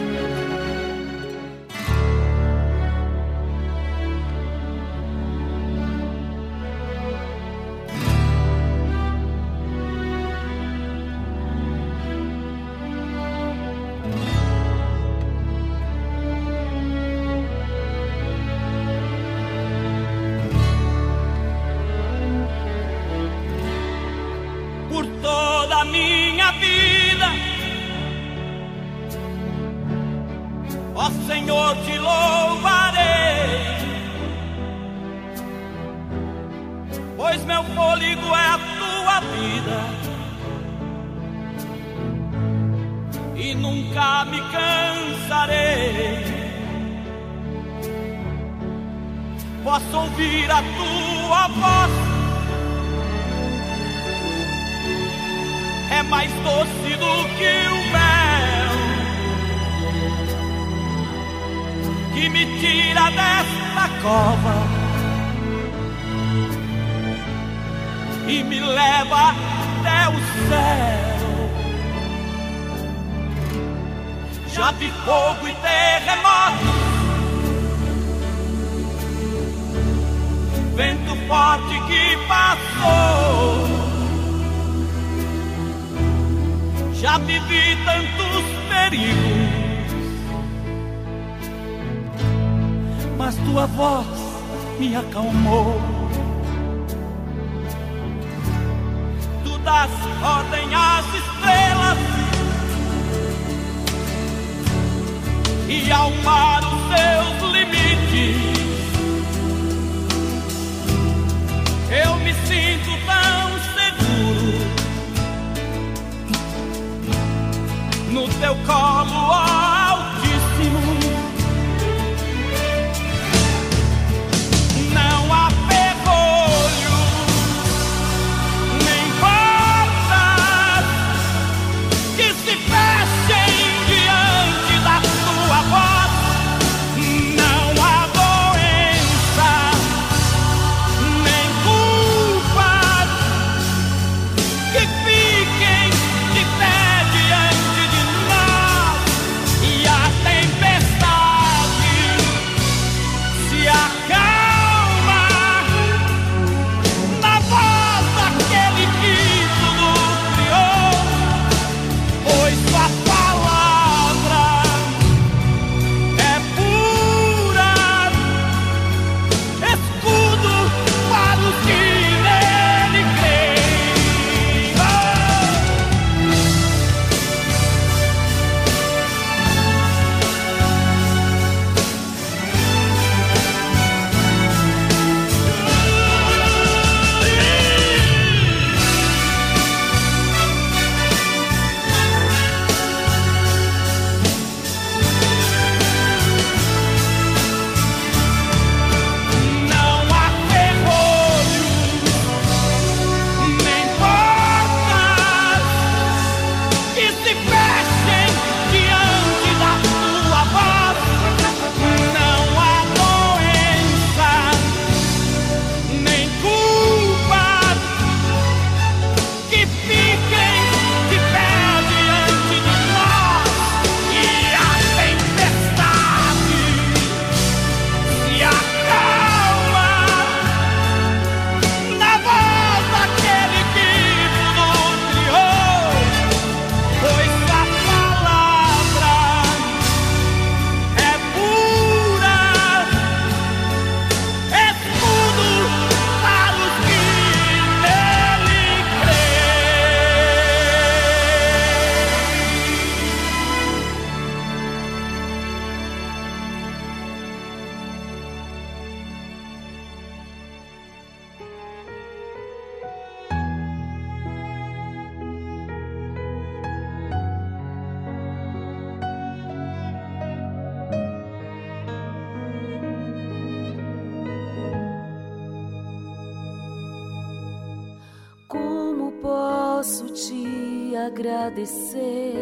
[281.65, 282.33] agradecer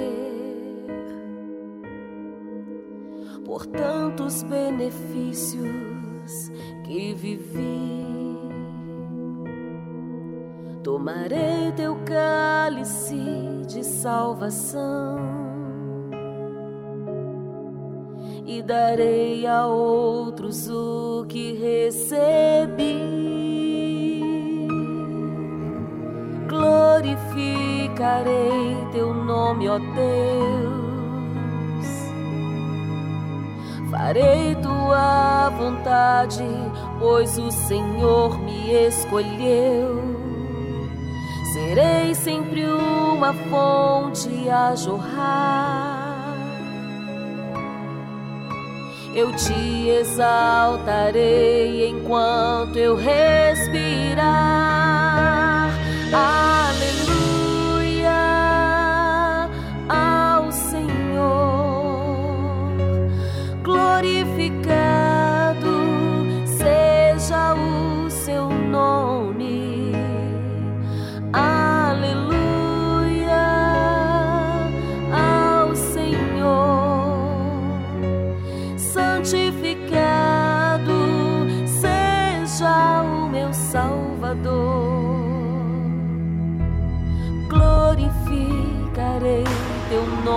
[3.46, 6.52] por tantos benefícios
[6.84, 8.04] que vivi.
[10.84, 13.16] Tomarei teu cálice
[13.68, 15.18] de salvação
[18.46, 23.14] e darei a outros o que recebi
[26.54, 29.94] glorificarei teu nome, ó Deus.
[33.90, 36.44] Farei tua vontade,
[37.00, 40.14] pois o Senhor me escolheu.
[41.54, 46.14] Serei sempre uma fonte a jorrar.
[49.14, 54.83] Eu te exaltarei enquanto eu respirar
[56.16, 58.12] Aleluia
[59.90, 60.84] ao Senhor.
[63.64, 65.03] Glorificar.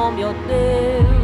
[0.06, 1.16] Nome, ó Deus.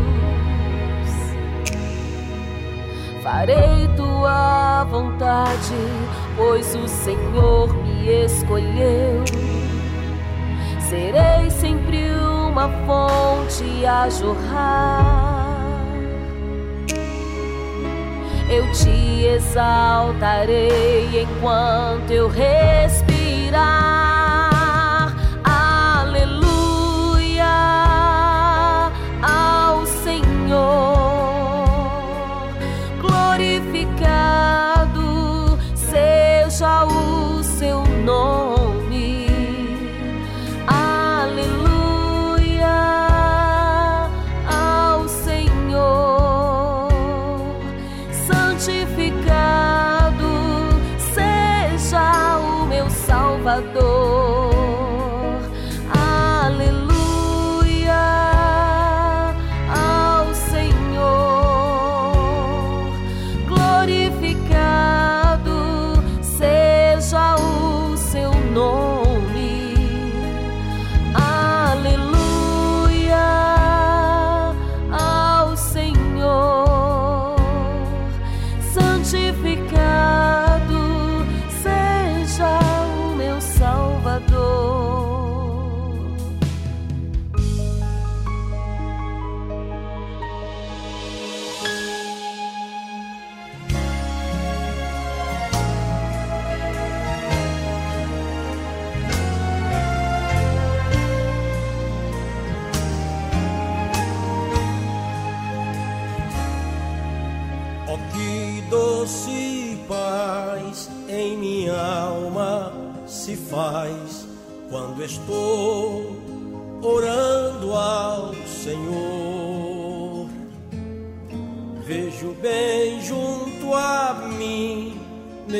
[3.22, 5.76] Farei tua vontade,
[6.36, 9.22] pois o Senhor me escolheu.
[10.80, 15.62] Serei sempre uma fonte a jorrar.
[18.50, 24.11] Eu te exaltarei enquanto eu respirar.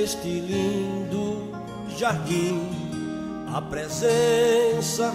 [0.03, 1.49] Neste lindo
[1.97, 2.69] jardim,
[3.55, 5.15] a presença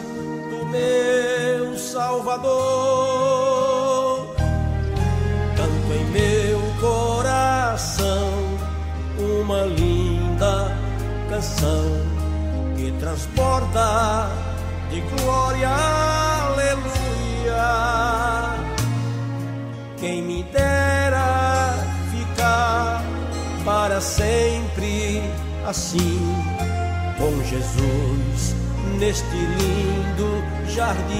[0.49, 2.47] do meu Salvador.
[5.57, 8.29] Canto em meu coração
[9.19, 10.71] uma linda
[11.29, 11.83] canção
[12.77, 14.29] que transporta
[14.89, 15.36] de glória,
[25.67, 26.19] assim
[27.17, 28.55] com Jesus
[28.97, 30.41] neste lindo
[30.73, 31.17] jardim.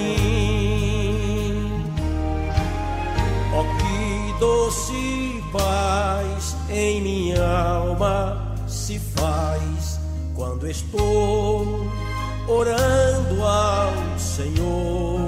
[3.54, 10.00] Oh, que doce paz em minha alma se faz
[10.34, 11.86] quando estou
[12.48, 15.28] orando ao Senhor.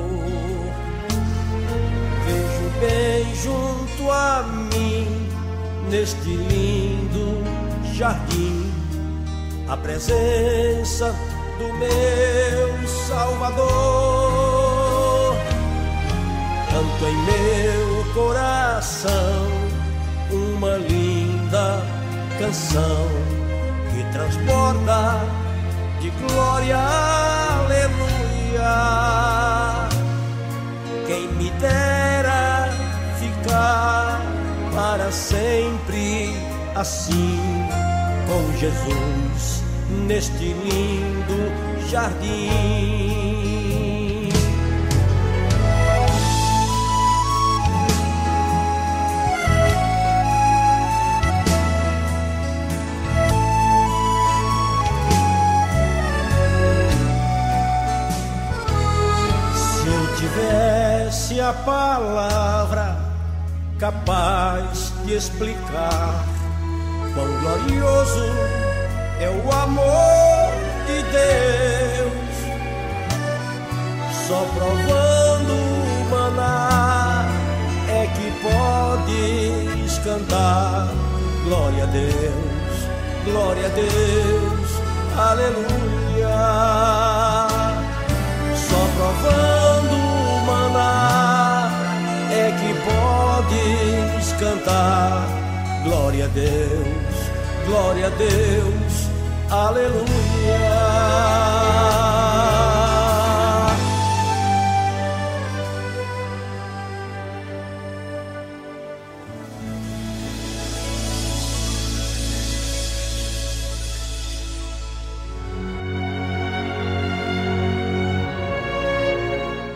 [2.25, 4.43] Vejo bem junto a
[4.73, 5.07] mim,
[5.89, 7.43] neste lindo
[7.93, 8.59] jardim,
[9.69, 11.15] a presença
[11.57, 13.69] do meu Salvador
[16.71, 19.47] canto em meu coração
[20.31, 21.83] uma linda
[22.39, 23.07] canção
[23.91, 25.19] que transporta
[25.99, 26.77] de glória,
[27.57, 28.69] aleluia.
[31.07, 32.69] Quem me dera
[33.19, 34.21] ficar
[34.73, 36.33] para sempre
[36.75, 37.39] assim
[38.27, 39.59] com Jesus
[39.89, 42.49] neste lindo jardim.
[59.53, 62.97] Se eu tivesse a palavra
[63.79, 66.25] capaz de explicar
[67.13, 68.68] quão glorioso
[69.19, 70.53] é o amor
[70.87, 72.35] de Deus,
[74.27, 77.27] só provando o maná
[77.89, 80.87] é que podes cantar
[81.43, 82.87] glória a Deus,
[83.25, 84.69] glória a Deus,
[85.17, 85.89] aleluia.
[88.55, 91.69] Só provando o maná
[92.31, 95.27] é que podes cantar
[95.83, 97.15] glória a Deus,
[97.65, 98.78] glória a Deus,
[99.51, 100.09] aleluia.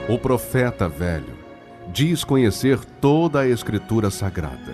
[0.07, 1.33] O profeta velho
[1.91, 4.73] diz conhecer toda a Escritura Sagrada.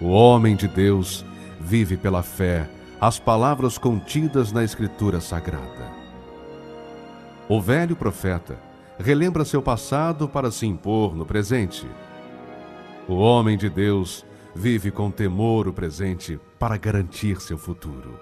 [0.00, 1.24] O homem de Deus
[1.60, 2.68] vive pela fé
[3.00, 5.90] as palavras contidas na Escritura Sagrada.
[7.48, 8.58] O velho profeta
[8.98, 11.88] relembra seu passado para se impor no presente.
[13.08, 18.20] O homem de Deus vive com temor o presente para garantir seu futuro.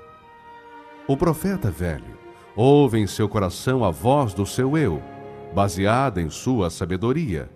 [1.09, 2.17] O profeta velho
[2.55, 5.03] ouve em seu coração a voz do seu eu,
[5.53, 7.51] baseada em sua sabedoria.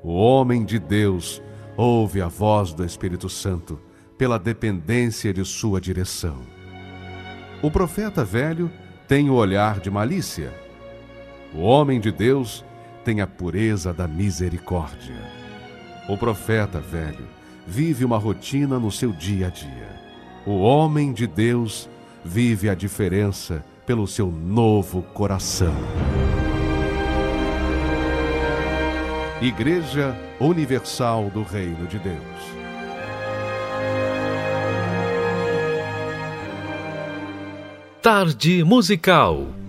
[0.00, 1.42] O homem de Deus
[1.76, 3.89] ouve a voz do Espírito Santo
[4.20, 6.42] pela dependência de sua direção.
[7.62, 8.70] O profeta velho
[9.08, 10.52] tem o olhar de malícia.
[11.54, 12.62] O homem de Deus
[13.02, 15.16] tem a pureza da misericórdia.
[16.06, 17.26] O profeta velho
[17.66, 19.88] vive uma rotina no seu dia a dia.
[20.44, 21.88] O homem de Deus
[22.22, 25.74] vive a diferença pelo seu novo coração.
[29.40, 32.59] Igreja Universal do Reino de Deus.
[38.02, 39.59] Tarde Musical.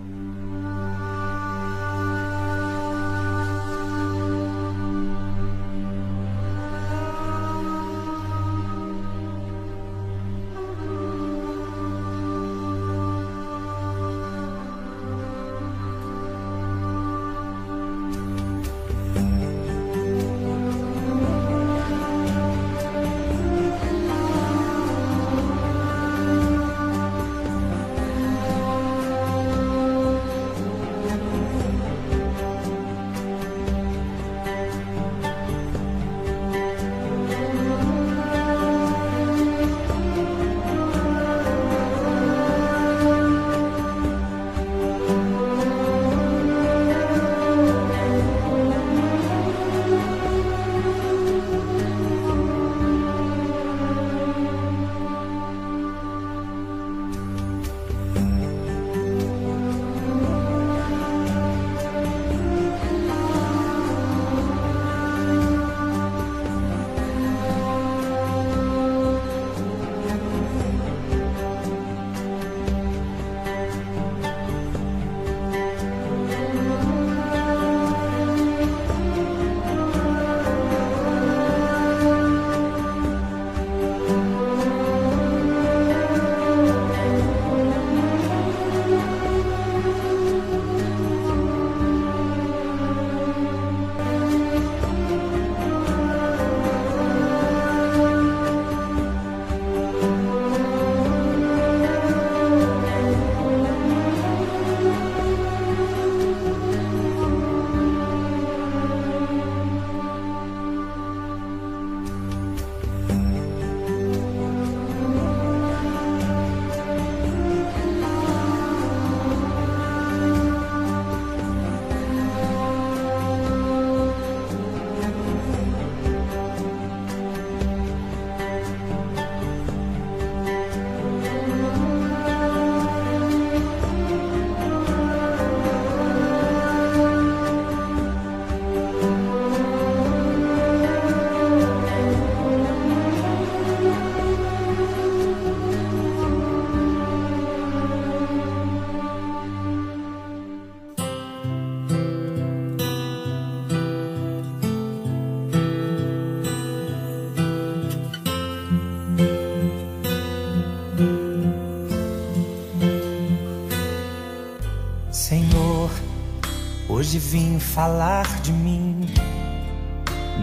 [167.11, 169.05] Hoje vim falar de mim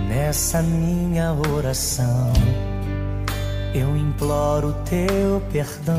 [0.06, 2.30] nessa minha oração.
[3.74, 5.96] Eu imploro teu perdão,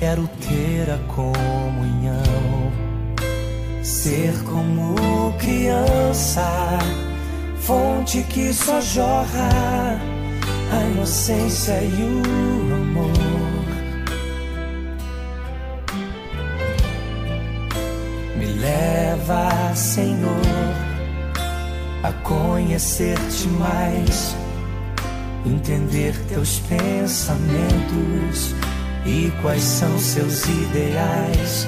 [0.00, 2.72] quero ter a comunhão,
[3.84, 6.80] ser como criança,
[7.60, 9.96] fonte que só jorra
[10.72, 13.29] a inocência e o amor.
[19.74, 20.40] Senhor,
[22.02, 24.36] a conhecer-te mais,
[25.46, 28.54] entender teus pensamentos
[29.06, 31.66] e quais são seus ideais.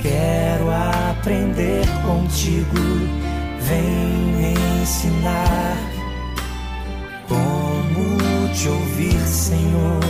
[0.00, 0.70] Quero
[1.10, 2.80] aprender contigo,
[3.60, 3.86] vem
[4.36, 5.76] me ensinar
[7.28, 10.00] como te ouvir, Senhor,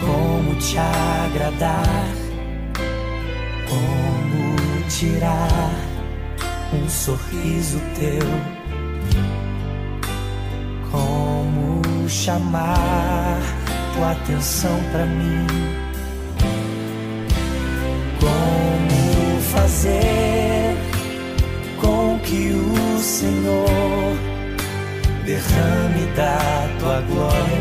[0.00, 2.26] como te agradar
[3.68, 4.05] como
[4.98, 5.70] tirar
[6.72, 8.26] um sorriso teu.
[10.90, 13.38] Como chamar
[13.94, 15.46] tua atenção para mim?
[18.20, 20.76] Como fazer
[21.78, 24.16] com que o Senhor
[25.26, 27.55] derrame da tua glória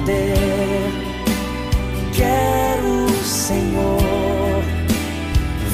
[0.00, 0.92] poder.
[2.12, 4.62] Quero, Senhor,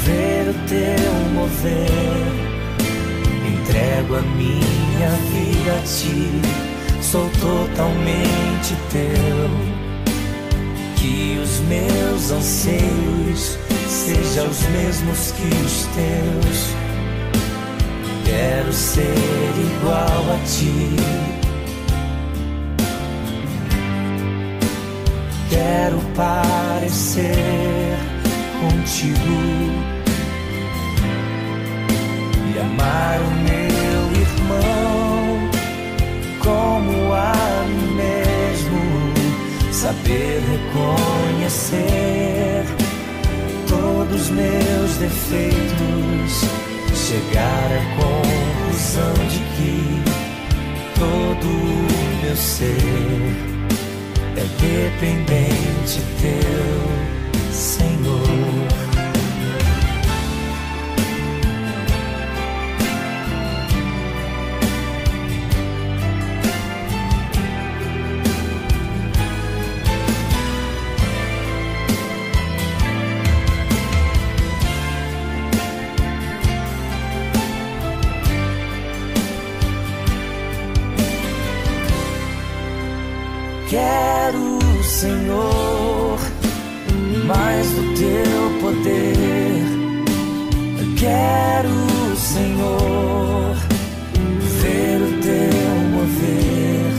[0.05, 2.47] ver o teu mover.
[3.47, 6.31] Entrego a minha vida a ti,
[7.03, 9.51] sou totalmente teu.
[10.97, 13.59] Que os meus anseios
[13.89, 16.75] sejam os mesmos que os teus.
[18.25, 19.15] Quero ser
[19.79, 21.36] igual a ti.
[26.87, 27.99] Parecer
[28.61, 29.19] contigo
[32.55, 35.51] e amar o meu irmão
[36.39, 38.79] como a mim mesmo.
[39.73, 41.85] Saber reconhecer
[43.69, 46.45] todos os meus defeitos
[46.95, 49.75] chegar à conclusão de que
[50.95, 53.56] todo o meu ser
[54.49, 58.77] dependente teu, Senhor.
[83.69, 84.06] Quero,
[84.97, 86.19] Senhor,
[87.27, 89.63] mais do teu poder.
[90.99, 93.57] Quero, Senhor,
[94.63, 96.95] ver o teu mover.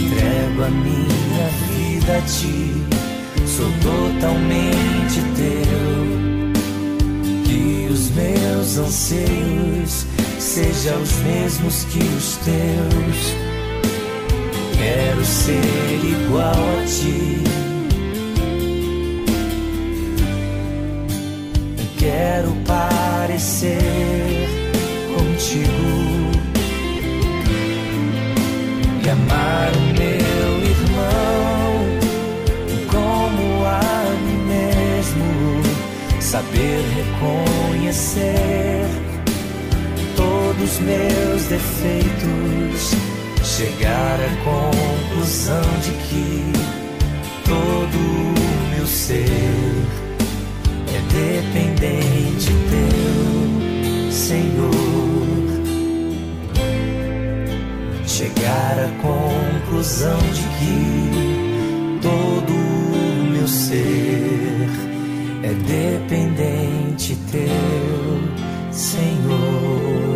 [0.00, 2.74] Entrego a minha vida a ti,
[3.46, 6.02] sou totalmente teu.
[7.44, 10.06] Que os meus anseios
[10.40, 13.49] sejam os mesmos que os teus.
[14.80, 17.44] Quero ser igual a ti.
[21.98, 24.48] Quero parecer
[25.14, 26.30] contigo
[29.04, 31.72] e amar o meu irmão
[32.88, 35.28] como a mim mesmo.
[36.22, 38.86] Saber reconhecer
[40.16, 43.09] todos os meus defeitos
[43.60, 46.50] chegar à conclusão de que
[47.44, 49.26] todo o meu ser
[50.88, 54.70] é dependente teu, Senhor.
[58.06, 64.70] Chegar à conclusão de que todo o meu ser
[65.42, 70.09] é dependente teu, Senhor.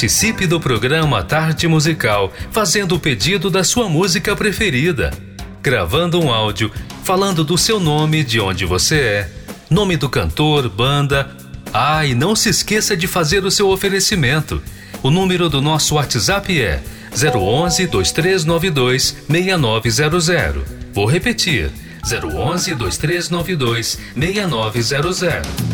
[0.00, 5.10] Participe do programa Tarde Musical, fazendo o pedido da sua música preferida,
[5.62, 6.72] gravando um áudio
[7.04, 9.30] falando do seu nome, de onde você é,
[9.68, 11.36] nome do cantor, banda.
[11.70, 14.62] Ah, e não se esqueça de fazer o seu oferecimento.
[15.02, 16.82] O número do nosso WhatsApp é
[17.12, 20.62] 011 2392 6900.
[20.94, 21.70] Vou repetir:
[22.02, 25.69] 011 2392 6900.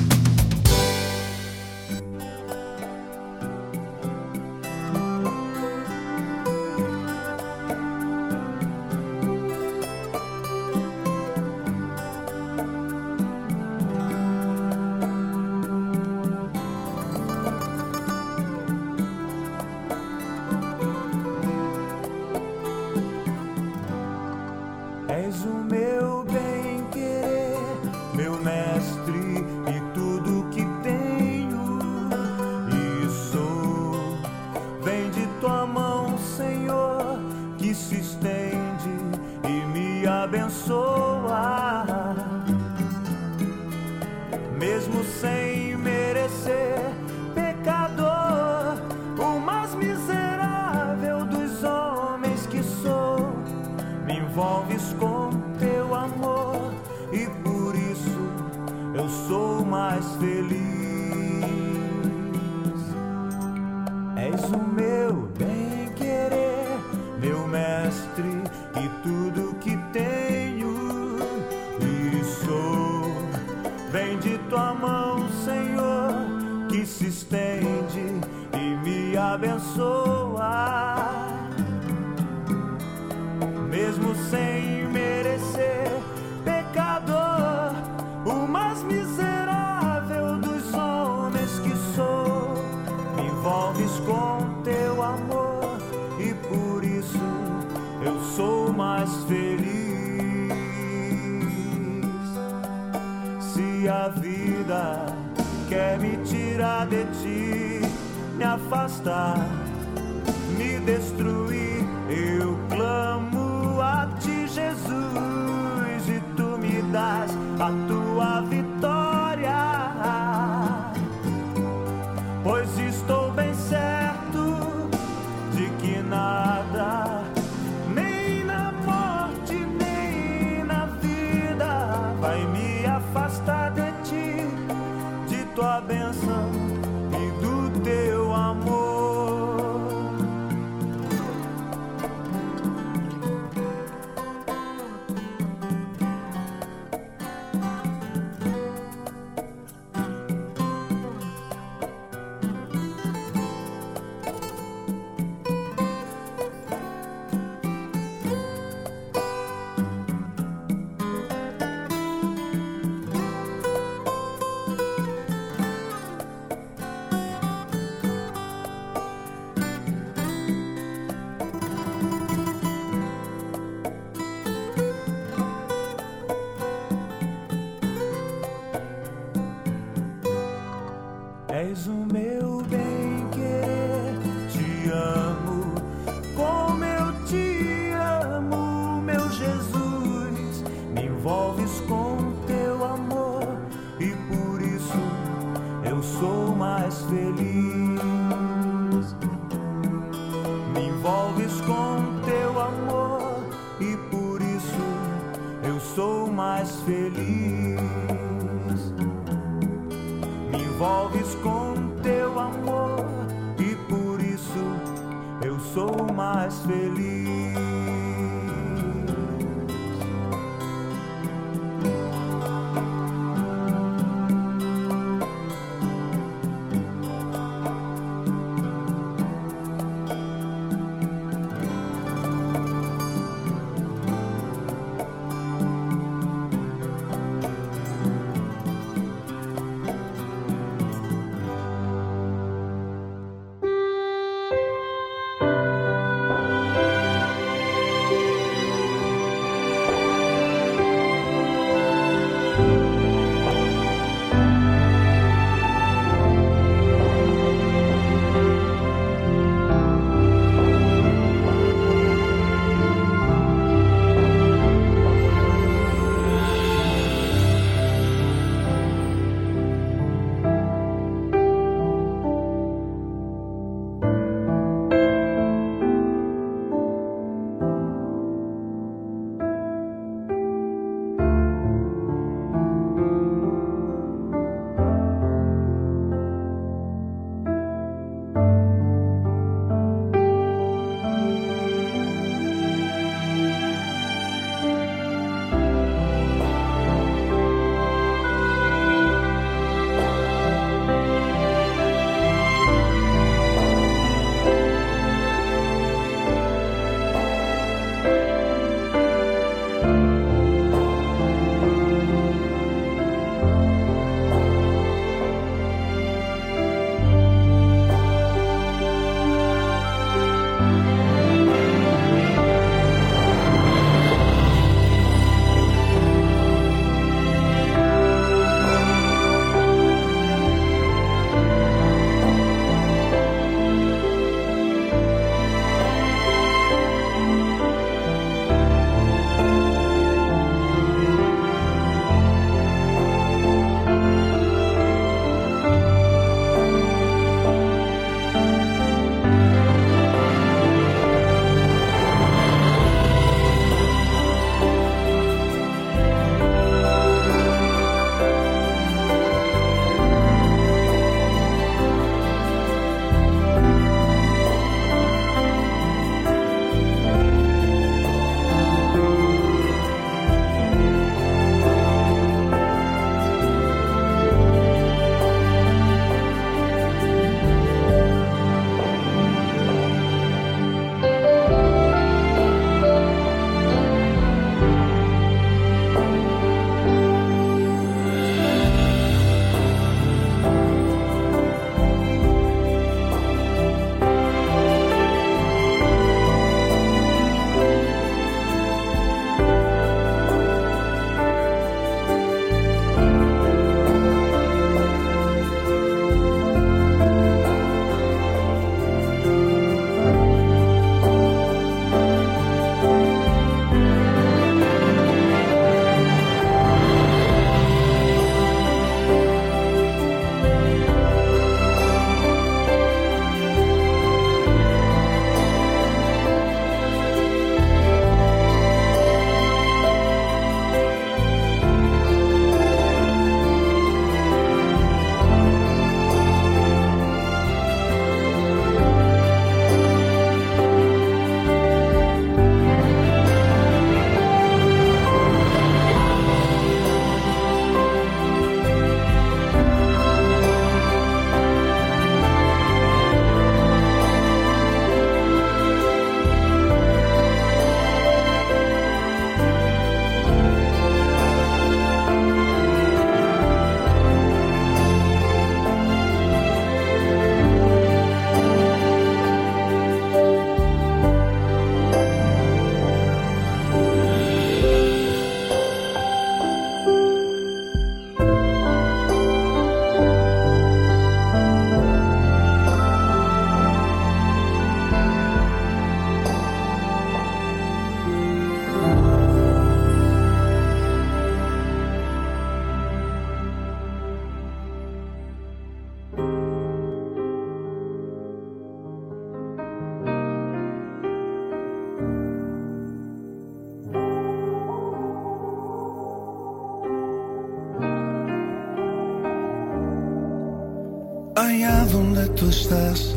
[512.17, 513.15] Donde tú estás,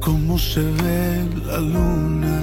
[0.00, 2.38] cómo se ve la luna.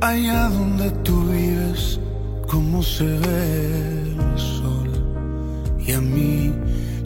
[0.00, 2.00] Allá donde tú vives,
[2.48, 4.90] cómo se ve el sol.
[5.86, 6.52] Y a mí,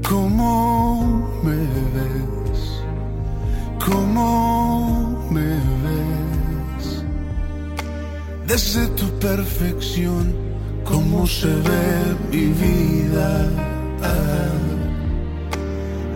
[0.09, 1.57] cómo me
[1.97, 2.61] ves,
[3.85, 5.51] cómo me
[5.85, 7.05] ves.
[8.47, 10.35] Desde tu perfección,
[10.83, 13.70] cómo se ve mi vida.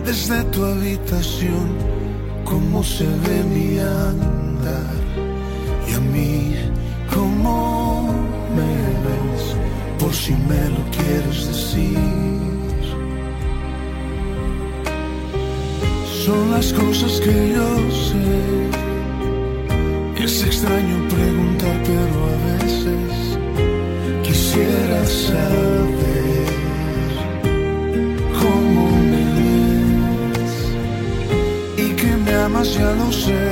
[0.05, 1.67] Desde tu habitación,
[2.43, 4.95] cómo se ve mi andar.
[5.89, 6.55] Y a mí,
[7.11, 8.13] cómo
[8.55, 8.75] me
[9.05, 9.55] ves,
[9.97, 11.97] por si me lo quieres decir.
[16.23, 17.69] Son las cosas que yo
[18.09, 18.35] sé.
[20.23, 23.39] Es extraño preguntar, pero a veces
[24.23, 25.74] quisiera saber
[32.77, 33.45] ya lo sé.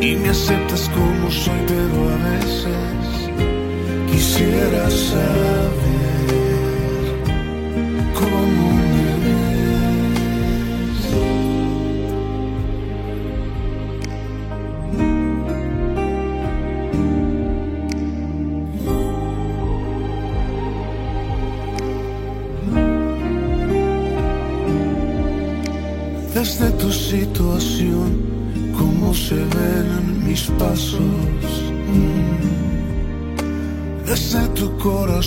[0.00, 3.30] Y me aceptas como soy pero a veces
[4.10, 5.57] quisiera saber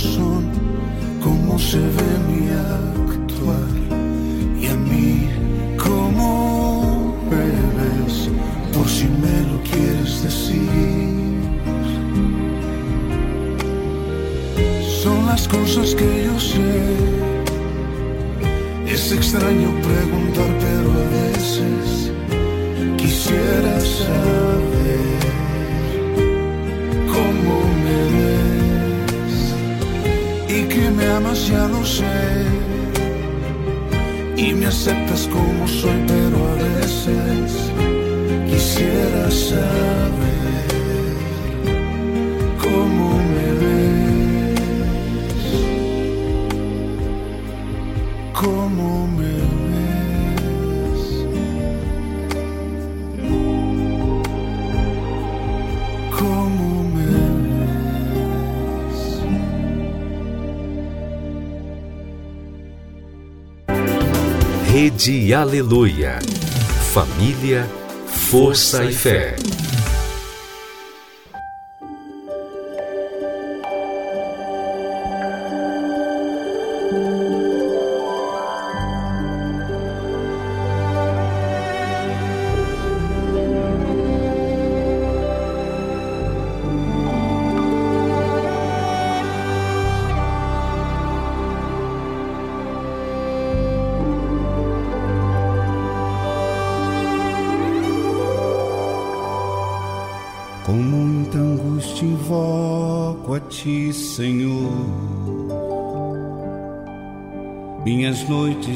[0.02, 0.45] corazón,
[1.23, 2.81] cómo se ve mi actuar.
[65.03, 66.19] Rede Aleluia.
[66.94, 67.68] Família,
[68.06, 69.36] força e fé.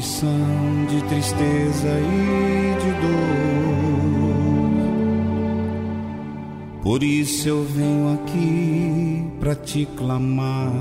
[0.06, 3.26] São de tristeza e de dor.
[6.82, 10.72] Por isso eu venho aqui para te clamar.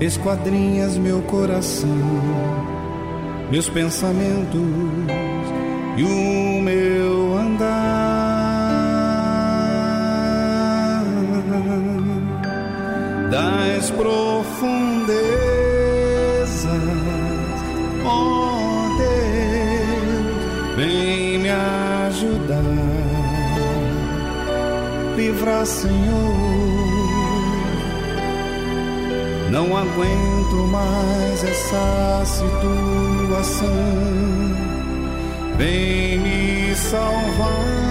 [0.00, 1.88] Esquadrinhas meu coração,
[3.50, 4.60] meus pensamentos
[5.96, 7.94] e o meu andar.
[13.30, 14.93] Das profundezas,
[25.44, 26.34] livrar, Senhor.
[29.50, 33.68] Não aguento mais essa situação
[35.58, 37.84] vem me salvar.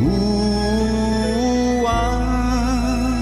[0.00, 3.18] O ar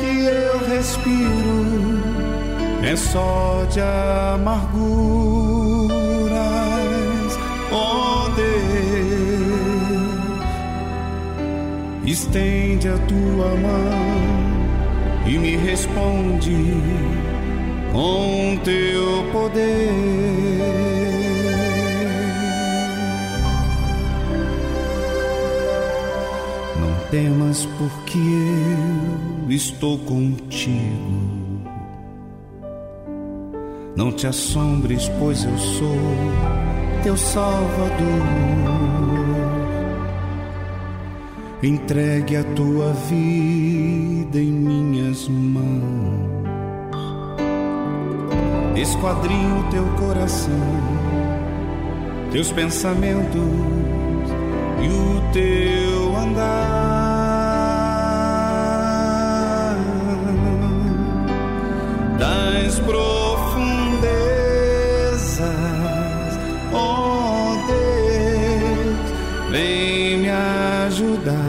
[0.00, 2.02] que eu respiro
[2.82, 5.21] é só de amarguras,
[12.12, 16.54] estende a tua mão e me responde
[17.90, 19.90] com teu poder.
[26.78, 28.18] Não temas, porque
[29.46, 31.32] eu estou contigo.
[33.96, 35.96] Não te assombres, pois eu sou
[37.02, 39.21] teu Salvador.
[41.62, 46.32] Entregue a tua vida em minhas mãos.
[48.76, 50.52] Esquadrinho teu coração,
[52.32, 53.40] teus pensamentos
[54.82, 56.81] e o teu andar.
[71.22, 71.42] Ajudar.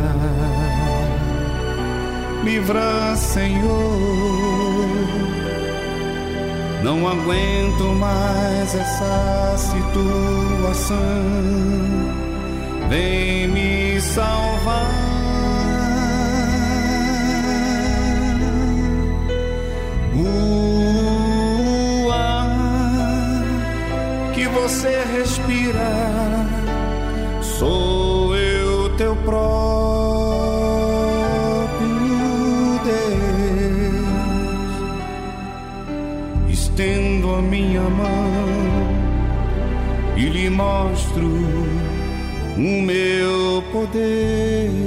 [2.44, 3.64] Livra, Senhor.
[6.84, 10.98] Não aguento mais essa situação.
[12.90, 14.92] Vem me salvar.
[20.16, 22.50] O ar
[24.34, 26.43] que você respira,
[37.36, 38.94] a minha mão
[40.16, 41.28] e lhe mostro
[42.58, 44.83] o meu poder.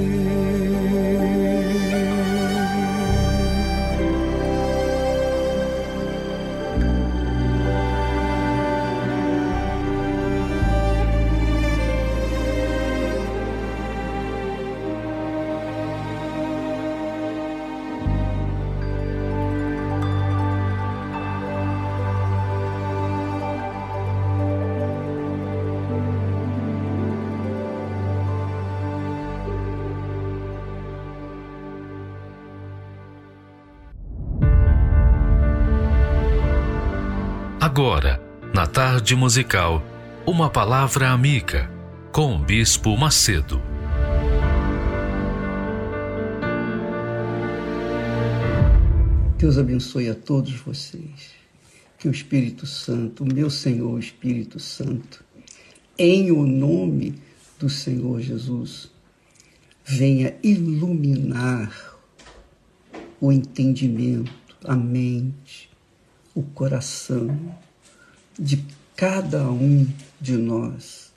[39.07, 39.81] Tarde musical,
[40.25, 41.71] uma palavra amiga
[42.11, 43.61] com o Bispo Macedo.
[49.37, 51.31] Deus abençoe a todos vocês.
[51.97, 55.23] Que o Espírito Santo, meu Senhor Espírito Santo,
[55.97, 57.15] em o nome
[57.57, 58.91] do Senhor Jesus,
[59.85, 61.95] venha iluminar
[63.21, 64.33] o entendimento,
[64.65, 65.69] a mente,
[66.35, 67.55] o coração
[68.37, 68.57] de
[68.97, 69.87] cada um
[70.19, 71.13] de nós,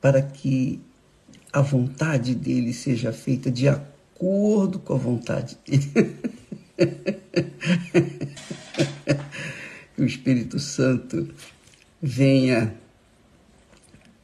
[0.00, 0.80] para que
[1.52, 6.16] a vontade dele seja feita de acordo com a vontade dele.
[9.94, 11.32] que o Espírito Santo
[12.02, 12.74] venha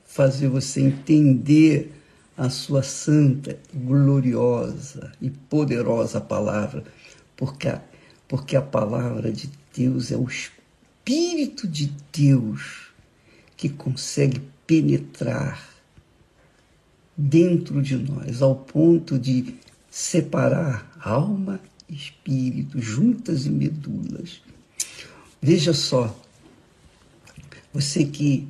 [0.04, 1.92] fazer você entender
[2.36, 6.82] a sua santa, gloriosa e poderosa palavra,
[7.36, 7.80] porque a,
[8.26, 10.56] porque a palavra de Deus é o Espírito
[11.66, 12.91] de Deus
[13.57, 15.62] que consegue penetrar
[17.16, 19.55] dentro de nós ao ponto de
[19.91, 24.43] separar alma e espírito, juntas e medulas.
[25.41, 26.19] Veja só,
[27.73, 28.49] você que,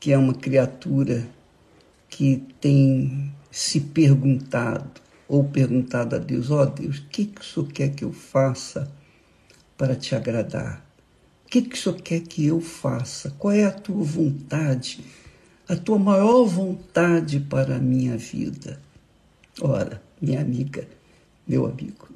[0.00, 1.28] que é uma criatura
[2.08, 7.44] que tem se perguntado ou perguntado a Deus: ó oh, Deus, o que, que o
[7.44, 8.90] Senhor quer que eu faça
[9.76, 10.83] para te agradar?
[11.54, 13.30] Que, que o Senhor quer que eu faça?
[13.38, 15.04] Qual é a tua vontade?
[15.68, 18.80] A tua maior vontade para a minha vida?
[19.60, 20.84] Ora, minha amiga,
[21.46, 22.08] meu amigo,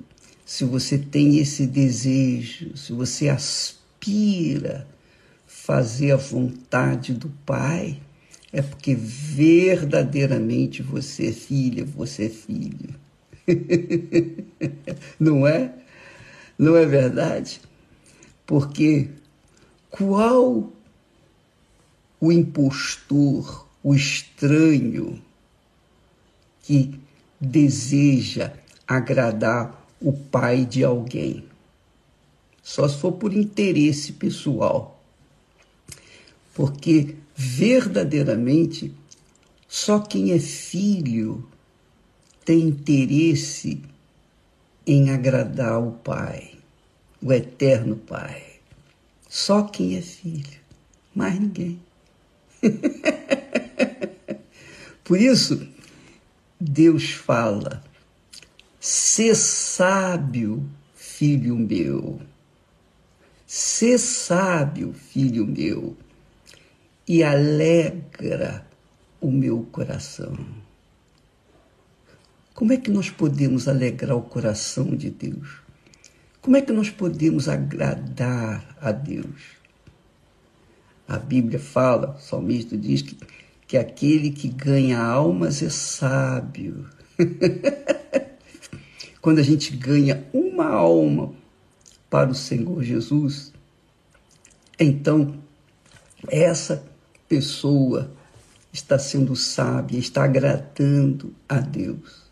[0.44, 4.84] se você tem esse desejo, se você aspira
[5.46, 8.02] fazer a vontade do Pai,
[8.52, 12.92] é porque verdadeiramente você é filha, você é filho.
[15.16, 15.72] Não é?
[16.58, 17.60] Não é verdade?
[18.44, 19.10] Porque
[19.98, 20.72] qual
[22.20, 25.20] o impostor, o estranho
[26.62, 27.00] que
[27.40, 28.52] deseja
[28.86, 31.44] agradar o pai de alguém?
[32.62, 35.02] Só se for por interesse pessoal.
[36.54, 38.94] Porque verdadeiramente
[39.66, 41.44] só quem é filho
[42.44, 43.82] tem interesse
[44.86, 46.52] em agradar o Pai,
[47.20, 48.47] o eterno Pai.
[49.40, 50.58] Só quem é filho,
[51.14, 51.80] mais ninguém.
[55.04, 55.64] Por isso,
[56.60, 57.84] Deus fala:
[58.80, 62.20] "Se sábio, filho meu.
[63.46, 65.96] Se sábio, filho meu."
[67.06, 68.66] e alegra
[69.18, 70.36] o meu coração.
[72.52, 75.67] Como é que nós podemos alegrar o coração de Deus?
[76.48, 79.42] Como é que nós podemos agradar a Deus?
[81.06, 83.18] A Bíblia fala, o salmista diz que,
[83.66, 86.88] que aquele que ganha almas é sábio.
[89.20, 91.34] Quando a gente ganha uma alma
[92.08, 93.52] para o Senhor Jesus,
[94.80, 95.34] então
[96.28, 96.82] essa
[97.28, 98.10] pessoa
[98.72, 102.22] está sendo sábia, está agradando a Deus.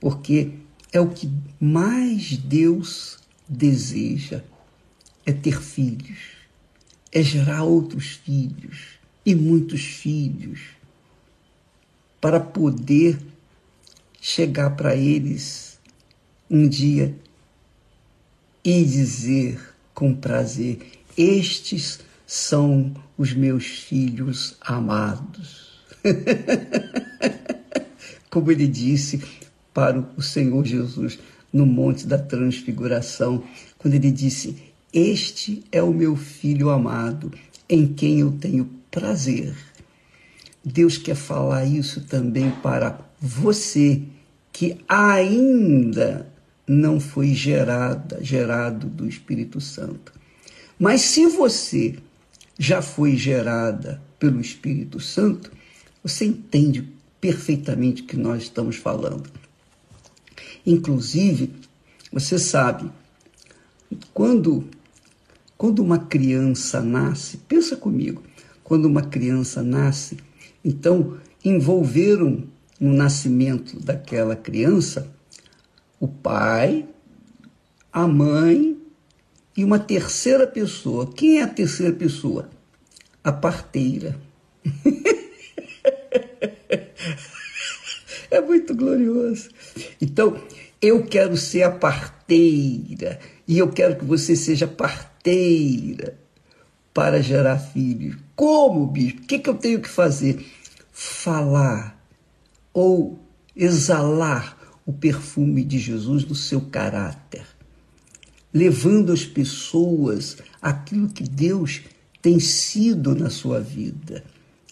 [0.00, 0.54] Porque
[0.90, 1.30] é o que
[1.60, 3.15] mais Deus
[3.48, 4.42] deseja,
[5.24, 6.18] é ter filhos,
[7.12, 10.60] é gerar outros filhos e muitos filhos,
[12.20, 13.18] para poder
[14.20, 15.78] chegar para eles
[16.50, 17.14] um dia
[18.64, 19.60] e dizer
[19.94, 20.78] com prazer:
[21.16, 25.66] Estes são os meus filhos amados.
[28.28, 29.22] Como ele disse
[29.72, 31.18] para o Senhor Jesus
[31.56, 33.42] no Monte da Transfiguração,
[33.78, 34.56] quando ele disse:
[34.92, 37.32] Este é o meu filho amado,
[37.68, 39.56] em quem eu tenho prazer.
[40.62, 44.02] Deus quer falar isso também para você
[44.52, 46.28] que ainda
[46.66, 50.12] não foi gerada, gerado do Espírito Santo.
[50.78, 51.96] Mas se você
[52.58, 55.50] já foi gerada pelo Espírito Santo,
[56.02, 56.86] você entende
[57.20, 59.30] perfeitamente o que nós estamos falando.
[60.66, 61.54] Inclusive,
[62.12, 62.90] você sabe,
[64.12, 64.68] quando,
[65.56, 68.22] quando uma criança nasce, pensa comigo,
[68.64, 70.16] quando uma criança nasce,
[70.64, 72.44] então envolveram
[72.80, 75.14] no nascimento daquela criança
[76.00, 76.86] o pai,
[77.92, 78.78] a mãe
[79.56, 81.10] e uma terceira pessoa.
[81.12, 82.50] Quem é a terceira pessoa?
[83.24, 84.20] A parteira.
[88.30, 89.48] é muito glorioso.
[90.00, 90.40] Então,
[90.80, 96.18] eu quero ser a parteira e eu quero que você seja parteira
[96.92, 98.16] para gerar filhos.
[98.34, 99.22] Como, bispo?
[99.22, 100.44] O que, que eu tenho que fazer?
[100.92, 102.02] Falar
[102.72, 103.18] ou
[103.54, 107.44] exalar o perfume de Jesus no seu caráter,
[108.52, 111.82] levando as pessoas aquilo que Deus
[112.22, 114.22] tem sido na sua vida,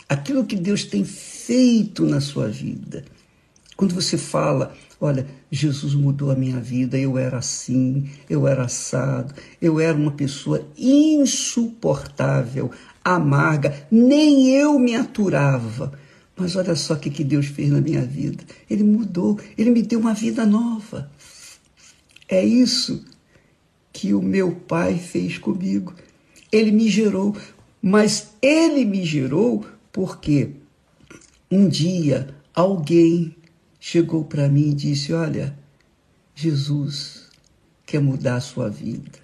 [0.09, 3.05] aquilo que Deus tem feito na sua vida.
[3.77, 4.75] Quando você fala,
[5.05, 10.13] olha, Jesus mudou a minha vida, eu era assim, eu era assado, eu era uma
[10.13, 12.71] pessoa insuportável,
[13.05, 15.93] amarga, nem eu me aturava.
[16.35, 18.43] Mas olha só o que, Deus fez na minha vida.
[18.69, 21.11] Ele mudou, ele me deu uma vida nova.
[22.27, 23.05] É isso
[23.93, 25.95] que o meu pai fez comigo.
[26.51, 27.37] Ele me gerou,
[27.81, 30.51] mas ele me gerou porque
[31.51, 33.37] um dia alguém
[33.87, 35.55] chegou para mim e disse: Olha,
[36.35, 37.29] Jesus
[37.85, 39.19] quer mudar a sua vida.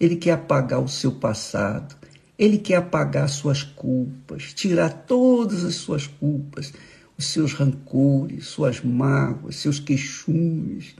[0.00, 1.94] Ele quer apagar o seu passado.
[2.36, 6.72] Ele quer apagar suas culpas, tirar todas as suas culpas,
[7.16, 10.96] os seus rancores, suas mágoas, seus queixumes.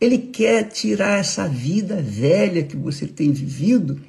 [0.00, 4.02] Ele quer tirar essa vida velha que você tem vivido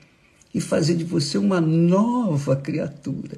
[0.52, 3.38] e fazer de você uma nova criatura.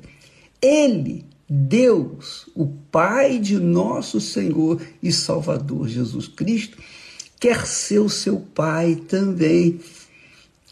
[0.62, 6.78] Ele, Deus, o Pai de nosso Senhor e Salvador Jesus Cristo,
[7.40, 9.80] quer ser o seu Pai também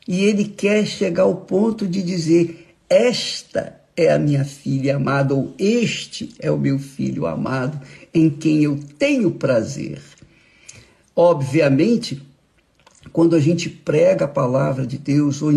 [0.08, 5.54] e ele quer chegar ao ponto de dizer: Esta é a minha filha amada, ou
[5.58, 7.80] este é o meu filho amado,
[8.14, 10.02] em quem eu tenho prazer.
[11.16, 12.22] Obviamente,
[13.14, 15.52] quando a gente prega a palavra de Deus ou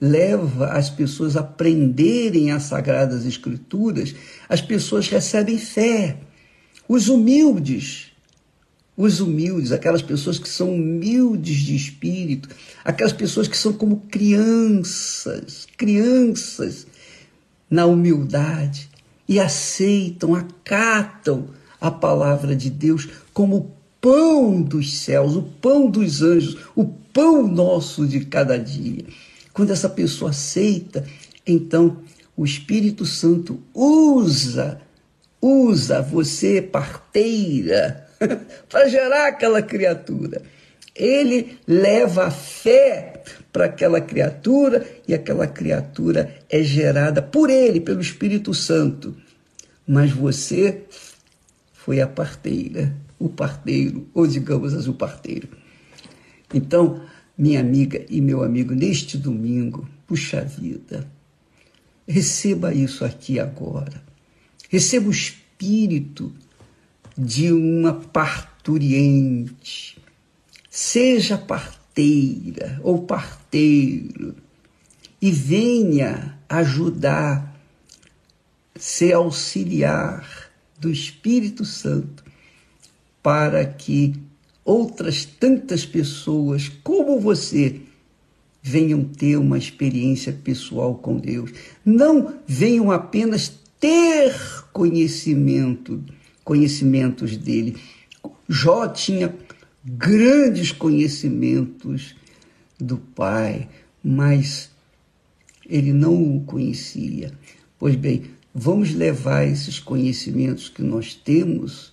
[0.00, 4.14] leva as pessoas a aprenderem as sagradas escrituras,
[4.48, 6.16] as pessoas recebem fé.
[6.88, 8.10] Os humildes
[9.00, 12.50] os humildes, aquelas pessoas que são humildes de espírito,
[12.84, 16.86] aquelas pessoas que são como crianças, crianças
[17.70, 18.90] na humildade
[19.26, 21.48] e aceitam, acatam
[21.80, 28.06] a palavra de Deus como pão dos céus, o pão dos anjos, o pão nosso
[28.06, 29.04] de cada dia.
[29.52, 31.04] Quando essa pessoa aceita,
[31.46, 31.98] então
[32.36, 34.80] o Espírito Santo usa,
[35.40, 38.08] usa você, parteira,
[38.68, 40.42] para gerar aquela criatura.
[40.94, 43.22] Ele leva a fé
[43.52, 49.16] para aquela criatura e aquela criatura é gerada por ele, pelo Espírito Santo.
[49.86, 50.82] Mas você
[51.72, 55.48] foi a parteira, o parteiro, ou digamos o parteiro.
[56.52, 57.04] Então,
[57.36, 61.06] minha amiga e meu amigo, neste domingo, puxa vida,
[62.08, 64.02] receba isso aqui agora.
[64.68, 66.32] Receba o Espírito
[67.16, 69.98] de uma parturiente.
[70.70, 74.34] Seja parteira ou parteiro
[75.20, 77.54] e venha ajudar,
[78.76, 82.29] ser auxiliar do Espírito Santo
[83.22, 84.14] para que
[84.64, 87.80] outras tantas pessoas como você
[88.62, 91.50] venham ter uma experiência pessoal com Deus.
[91.84, 94.34] Não venham apenas ter
[94.72, 96.02] conhecimento,
[96.44, 97.76] conhecimentos dele.
[98.48, 99.34] Jó tinha
[99.84, 102.14] grandes conhecimentos
[102.78, 103.68] do Pai,
[104.02, 104.70] mas
[105.68, 107.32] ele não o conhecia.
[107.78, 108.24] Pois bem,
[108.54, 111.92] vamos levar esses conhecimentos que nós temos,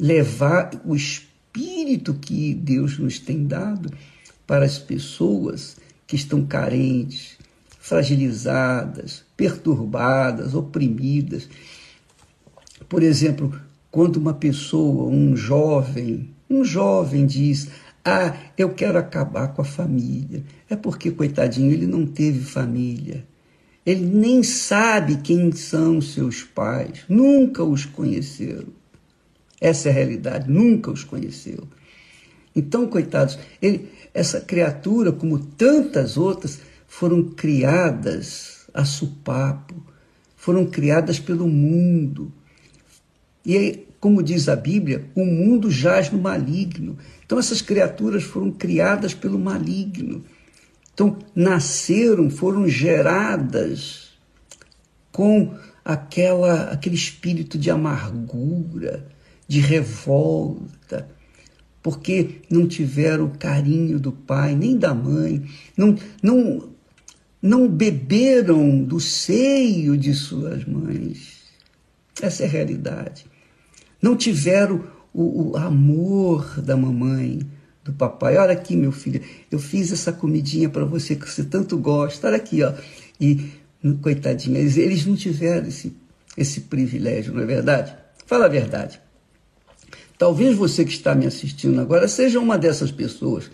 [0.00, 3.92] levar o espírito que Deus nos tem dado
[4.46, 7.36] para as pessoas que estão carentes,
[7.78, 11.48] fragilizadas, perturbadas, oprimidas.
[12.88, 13.54] Por exemplo,
[13.90, 17.68] quando uma pessoa, um jovem, um jovem diz:
[18.04, 20.42] Ah, eu quero acabar com a família.
[20.68, 23.24] É porque, coitadinho, ele não teve família.
[23.84, 28.79] Ele nem sabe quem são seus pais, nunca os conheceram.
[29.60, 31.68] Essa é a realidade, nunca os conheceu.
[32.54, 39.74] Então, coitados, ele, essa criatura, como tantas outras, foram criadas a supapo,
[40.36, 42.32] foram criadas pelo mundo.
[43.44, 46.98] E, como diz a Bíblia, o mundo jaz no maligno.
[47.24, 50.24] Então, essas criaturas foram criadas pelo maligno.
[50.92, 54.10] Então, nasceram, foram geradas
[55.12, 55.54] com
[55.84, 59.06] aquela, aquele espírito de amargura,
[59.50, 61.08] de revolta,
[61.82, 65.44] porque não tiveram o carinho do pai nem da mãe,
[65.76, 66.68] não, não,
[67.42, 71.40] não beberam do seio de suas mães.
[72.22, 73.26] Essa é a realidade.
[74.00, 77.40] Não tiveram o, o amor da mamãe,
[77.82, 78.36] do papai.
[78.36, 79.20] Olha aqui, meu filho,
[79.50, 82.28] eu fiz essa comidinha para você que você tanto gosta.
[82.28, 82.72] Olha aqui, ó.
[83.20, 83.50] E,
[84.00, 85.96] coitadinha, eles, eles não tiveram esse,
[86.36, 87.96] esse privilégio, não é verdade?
[88.26, 89.09] Fala a verdade.
[90.20, 93.50] Talvez você que está me assistindo agora seja uma dessas pessoas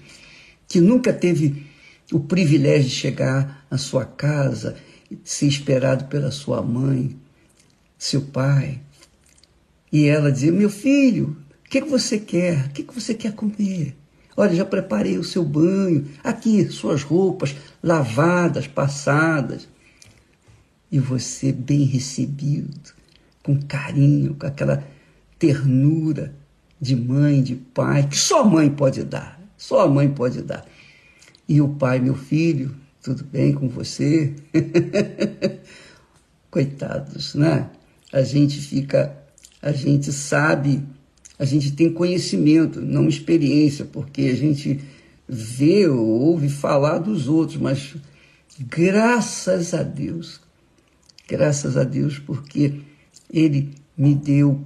[0.66, 1.64] que nunca teve
[2.12, 4.74] o privilégio de chegar à sua casa,
[5.22, 7.16] ser esperado pela sua mãe,
[7.96, 8.80] seu pai,
[9.92, 12.66] e ela dizer: Meu filho, o que, que você quer?
[12.66, 13.96] O que, que você quer comer?
[14.36, 19.68] Olha, já preparei o seu banho, aqui, suas roupas lavadas, passadas.
[20.90, 22.92] E você bem recebido,
[23.40, 24.84] com carinho, com aquela
[25.38, 26.34] ternura
[26.80, 30.66] de mãe, de pai, que só a mãe pode dar, só a mãe pode dar.
[31.48, 34.34] E o pai, meu filho, tudo bem com você?
[36.50, 37.70] Coitados, né?
[38.12, 39.16] A gente fica,
[39.62, 40.82] a gente sabe,
[41.38, 44.80] a gente tem conhecimento, não experiência, porque a gente
[45.28, 47.94] vê ou ouve falar dos outros, mas
[48.58, 50.40] graças a Deus,
[51.28, 52.80] graças a Deus, porque
[53.32, 54.64] Ele me deu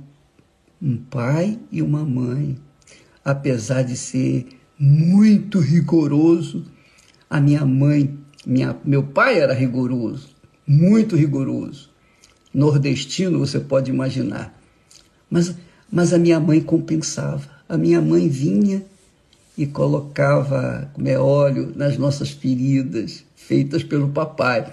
[0.83, 2.57] um pai e uma mãe,
[3.25, 4.47] apesar de ser
[4.79, 6.65] muito rigoroso,
[7.29, 10.31] a minha mãe, minha, meu pai era rigoroso,
[10.67, 11.91] muito rigoroso.
[12.53, 14.59] Nordestino, você pode imaginar.
[15.29, 15.55] Mas,
[15.93, 17.49] mas a minha mãe compensava.
[17.69, 18.85] A minha mãe vinha
[19.57, 24.73] e colocava é, óleo nas nossas feridas, feitas pelo papai.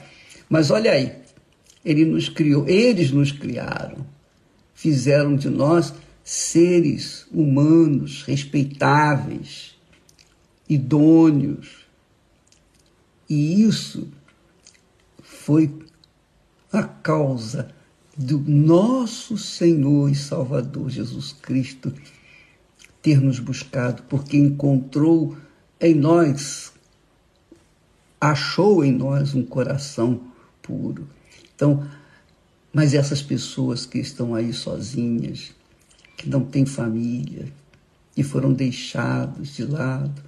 [0.49, 1.11] Mas olha aí,
[1.85, 4.16] ele nos criou, eles nos criaram
[4.77, 5.91] fizeram de nós
[6.23, 9.75] seres humanos respeitáveis,
[10.69, 11.87] idôneos.
[13.27, 14.07] E isso
[15.19, 15.73] foi
[16.71, 17.73] a causa
[18.15, 21.91] do nosso Senhor e Salvador Jesus Cristo
[23.01, 25.35] ter nos buscado, porque encontrou
[25.81, 26.71] em nós,
[28.21, 30.21] achou em nós um coração
[30.61, 31.09] puro.
[31.55, 31.83] Então,
[32.77, 35.51] mas essas pessoas que estão aí sozinhas,
[36.15, 37.51] que não têm família,
[38.15, 40.21] e foram deixados de lado,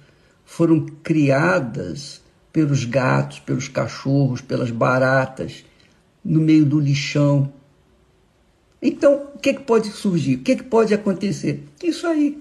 [0.44, 2.20] foram criadas
[2.52, 5.64] pelos gatos, pelos cachorros, pelas baratas,
[6.24, 7.52] no meio do lixão.
[8.82, 10.34] Então, o que, que pode surgir?
[10.34, 11.62] O que, que pode acontecer?
[11.80, 12.36] Isso aí.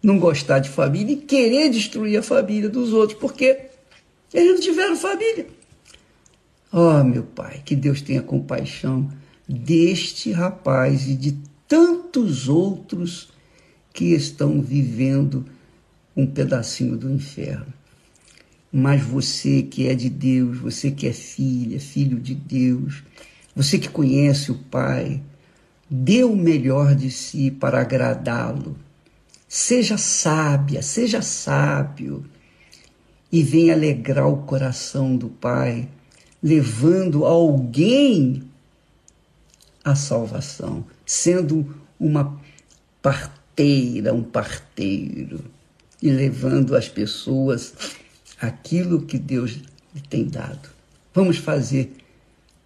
[0.00, 3.62] Não gostar de família e querer destruir a família dos outros, porque
[4.32, 5.55] eles não tiveram família.
[6.78, 9.10] Oh, meu Pai, que Deus tenha compaixão
[9.48, 11.32] deste rapaz e de
[11.66, 13.32] tantos outros
[13.94, 15.46] que estão vivendo
[16.14, 17.72] um pedacinho do inferno.
[18.70, 23.02] Mas você que é de Deus, você que é filha, filho de Deus,
[23.54, 25.22] você que conhece o Pai,
[25.88, 28.76] dê o melhor de si para agradá-lo.
[29.48, 32.22] Seja sábia, seja sábio
[33.32, 35.88] e venha alegrar o coração do Pai
[36.46, 38.44] levando alguém
[39.82, 42.40] à salvação, sendo uma
[43.02, 45.44] parteira, um parteiro,
[46.00, 47.74] e levando as pessoas
[48.40, 49.58] aquilo que Deus
[49.92, 50.68] lhe tem dado.
[51.12, 51.92] Vamos fazer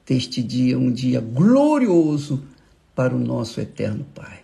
[0.05, 2.45] deste dia um dia glorioso
[2.95, 4.40] para o nosso eterno Pai.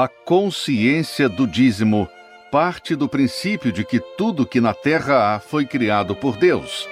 [0.00, 2.08] A consciência do dízimo
[2.50, 6.88] parte do princípio de que tudo que na terra há foi criado por Deus.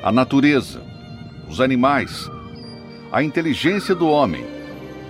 [0.00, 0.80] A natureza,
[1.48, 2.30] os animais,
[3.10, 4.46] a inteligência do homem,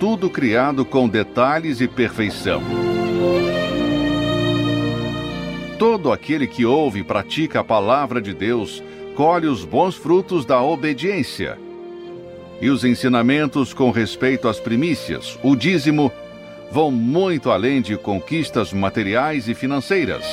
[0.01, 2.63] tudo criado com detalhes e perfeição.
[5.79, 8.83] Todo aquele que ouve e pratica a palavra de Deus
[9.15, 11.68] colhe os bons frutos da obediência.
[12.61, 16.13] E os ensinamentos com respeito às primícias, o dízimo,
[16.71, 20.25] vão muito além de conquistas materiais e financeiras.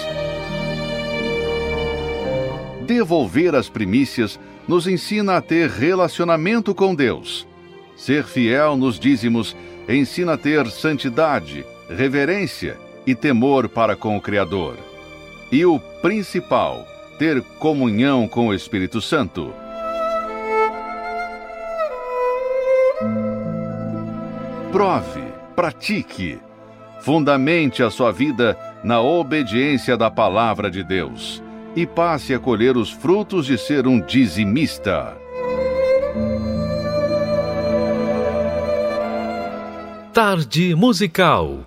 [2.85, 7.47] Devolver as primícias nos ensina a ter relacionamento com Deus.
[7.95, 9.56] Ser fiel nos dízimos
[9.88, 14.77] ensina a ter santidade, reverência e temor para com o Criador.
[15.52, 16.88] E o principal,
[17.19, 19.53] ter comunhão com o Espírito Santo.
[24.76, 25.23] Prove,
[25.56, 26.38] pratique,
[26.99, 31.41] fundamente a sua vida na obediência da palavra de Deus
[31.77, 35.15] e passe a colher os frutos de ser um dizimista.
[40.11, 41.60] Tarde musical.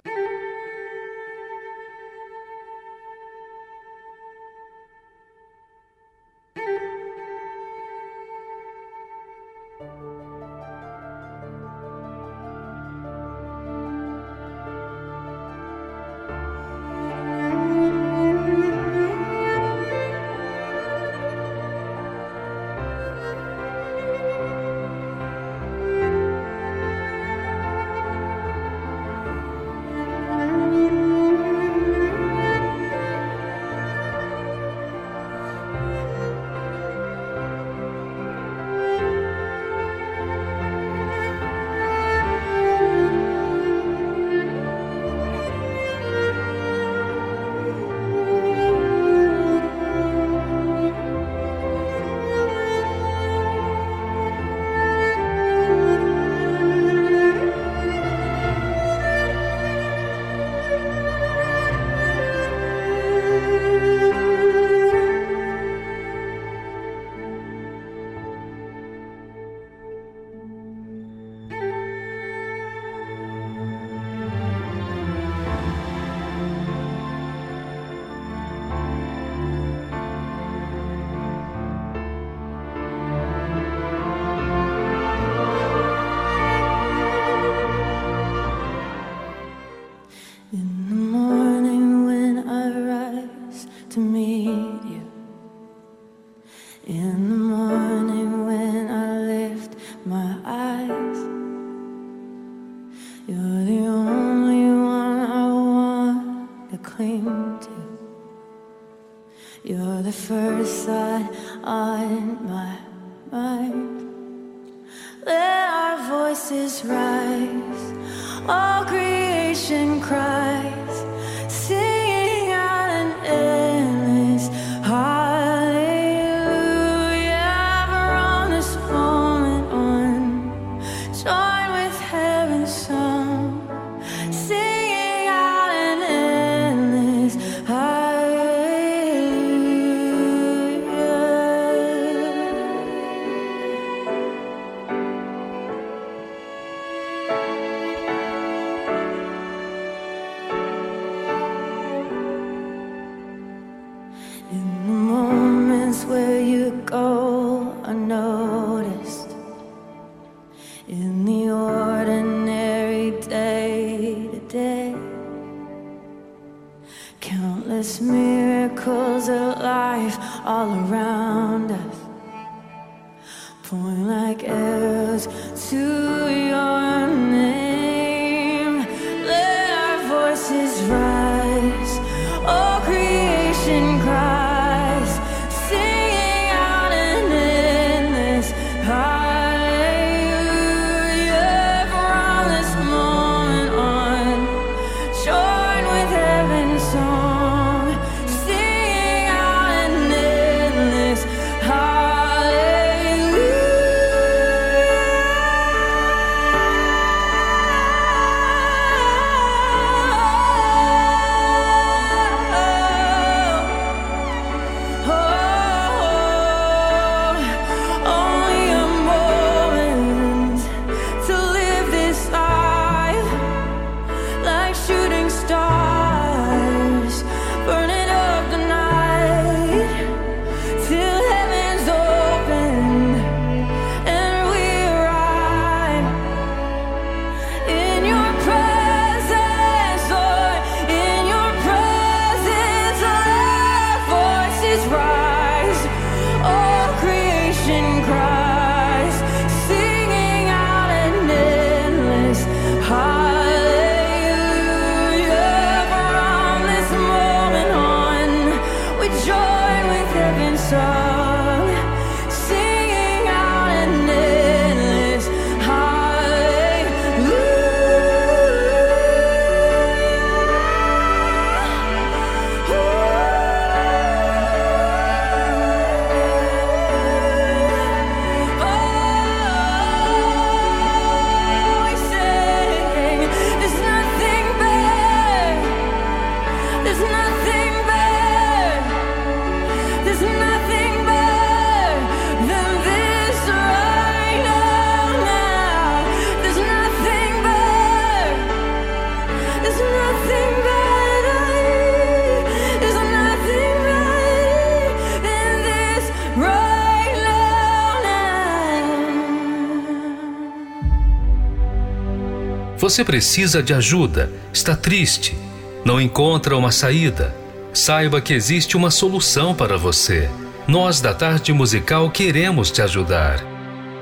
[312.88, 315.36] Você precisa de ajuda, está triste,
[315.84, 317.36] não encontra uma saída.
[317.70, 320.30] Saiba que existe uma solução para você.
[320.66, 323.44] Nós da Tarde Musical queremos te ajudar.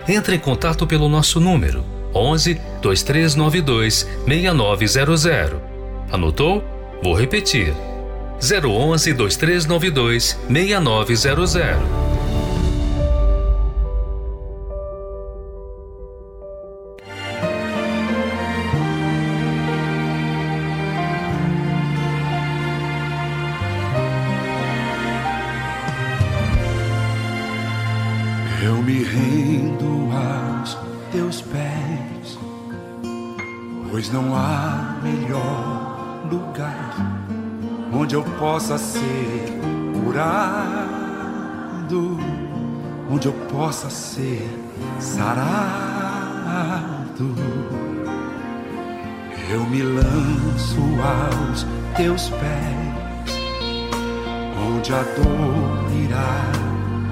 [0.06, 1.84] Entre em contato pelo nosso número
[2.14, 5.58] 11 2392 6900.
[6.12, 6.62] Anotou?
[7.02, 7.74] Vou repetir.
[8.40, 11.95] 011 2392 6900.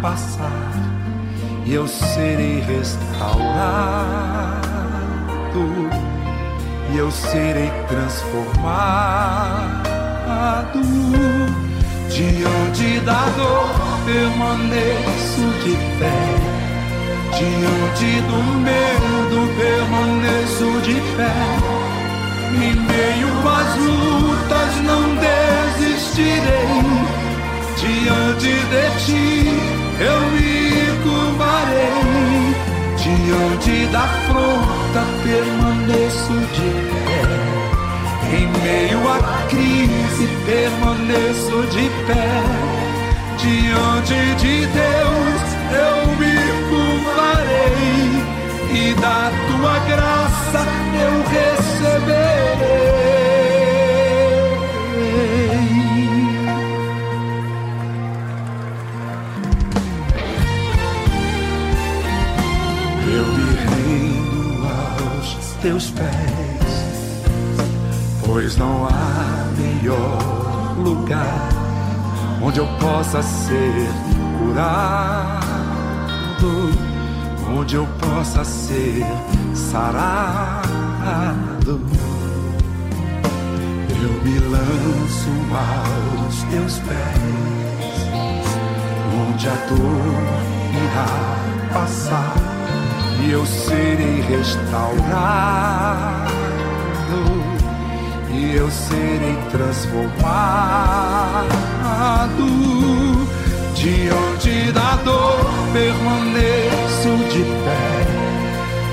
[0.05, 0.71] passar
[1.65, 3.41] e eu serei restaurado
[6.93, 8.45] e eu serei transformado.
[12.11, 13.71] Diante da dor
[14.05, 16.21] permaneço de pé.
[17.39, 21.35] Diante do medo permaneço de pé.
[22.63, 26.83] Em meio às lutas não desistirei.
[27.79, 32.55] Diante de ti eu me curvarei
[32.97, 36.71] diante da afronta, permaneço de
[37.05, 37.23] pé.
[38.37, 39.19] Em meio à
[39.49, 42.29] crise, permaneço de pé.
[43.39, 46.37] Diante de Deus, eu me
[46.71, 48.05] curvarei
[48.73, 50.61] e da tua graça
[50.95, 51.84] eu receberei.
[68.35, 71.49] Pois não há melhor lugar
[72.43, 73.87] onde eu possa ser
[74.37, 75.41] curado,
[77.57, 79.07] onde eu possa ser
[79.55, 80.61] sarado.
[84.03, 88.09] Eu me lanço aos teus pés,
[89.29, 90.25] onde a dor
[90.83, 91.07] irá
[91.73, 92.35] passar
[93.25, 96.44] e eu serei restaurado
[98.35, 100.25] e eu serei transformado.
[103.75, 105.39] Diante da dor
[105.73, 108.07] permaneço de pé,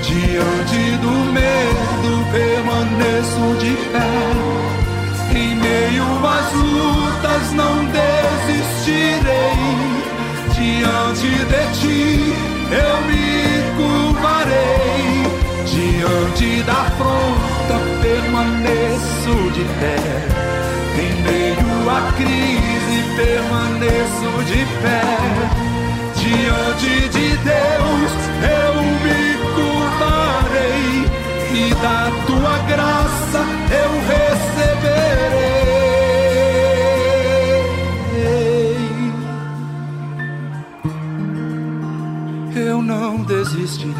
[0.02, 3.81] diante do medo permaneço de pé.
[23.16, 25.02] Permaneço de pé.
[26.16, 28.12] Diante de Deus
[28.58, 29.20] eu me
[29.54, 30.90] curvarei.
[31.54, 33.40] E da tua graça
[33.82, 35.52] eu receberei.
[42.54, 43.92] Eu não desistirei.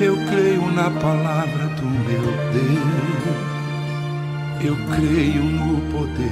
[0.00, 2.99] Eu creio na palavra do meu Deus.
[4.62, 6.30] Eu creio no poder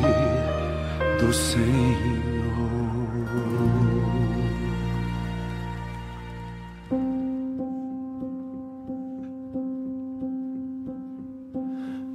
[1.19, 2.29] do Senhor.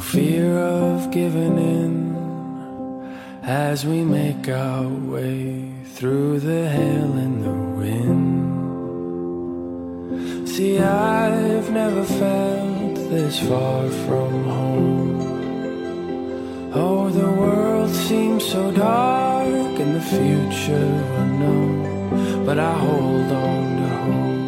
[0.00, 2.16] fear of giving in
[3.42, 8.40] as we make our way through the hail and the wind.
[10.48, 15.20] See, I've never felt this far from home.
[16.74, 22.44] Oh, the world seems so dark and the future unknown.
[22.46, 24.40] But I hold on to hope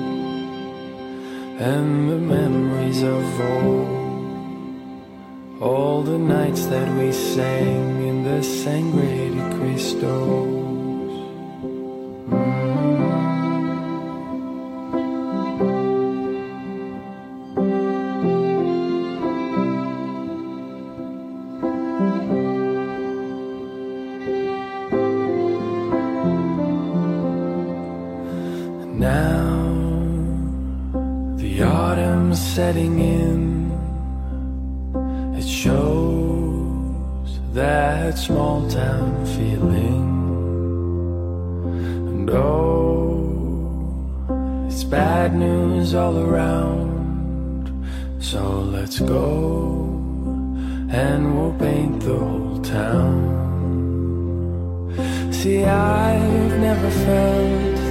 [1.60, 4.01] and the memories of old.
[5.62, 10.61] All the nights that we sang in the Sangre de Cristo.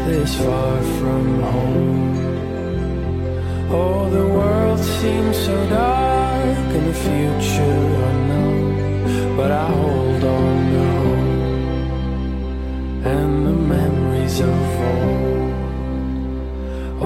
[0.06, 2.12] This far from home.
[3.72, 9.38] Oh, the world seems so dark and the future unknown.
[9.38, 11.32] But I hold on to hope
[13.14, 14.56] and the memories of
[14.92, 15.54] old.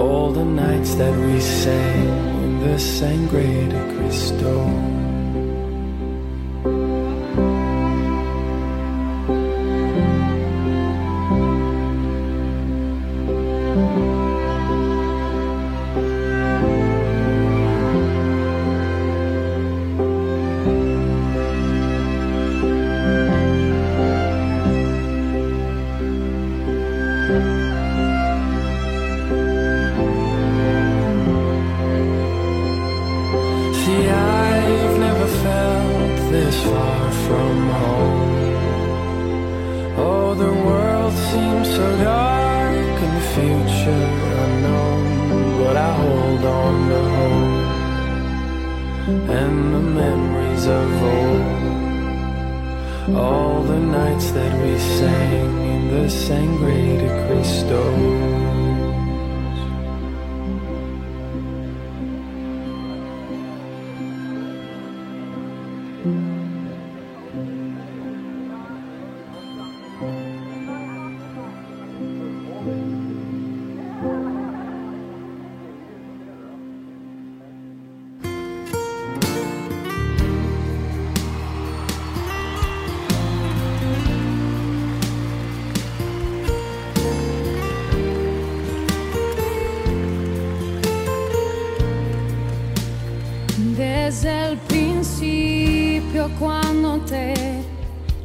[0.01, 2.07] All the nights that we sang
[2.43, 4.53] in the Sangre de Cristo.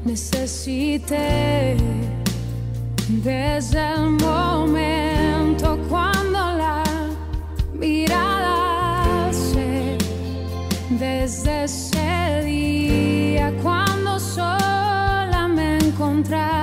[0.04, 1.76] necesité
[3.08, 6.82] desde el momento cuando la
[7.74, 9.98] mirada se
[10.90, 16.59] desde ese día cuando sola me encontré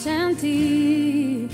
[0.00, 1.48] sentí.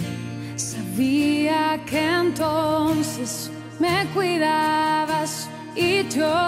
[0.57, 3.50] Sabía que entonces
[3.81, 6.45] me cuidabas y yo.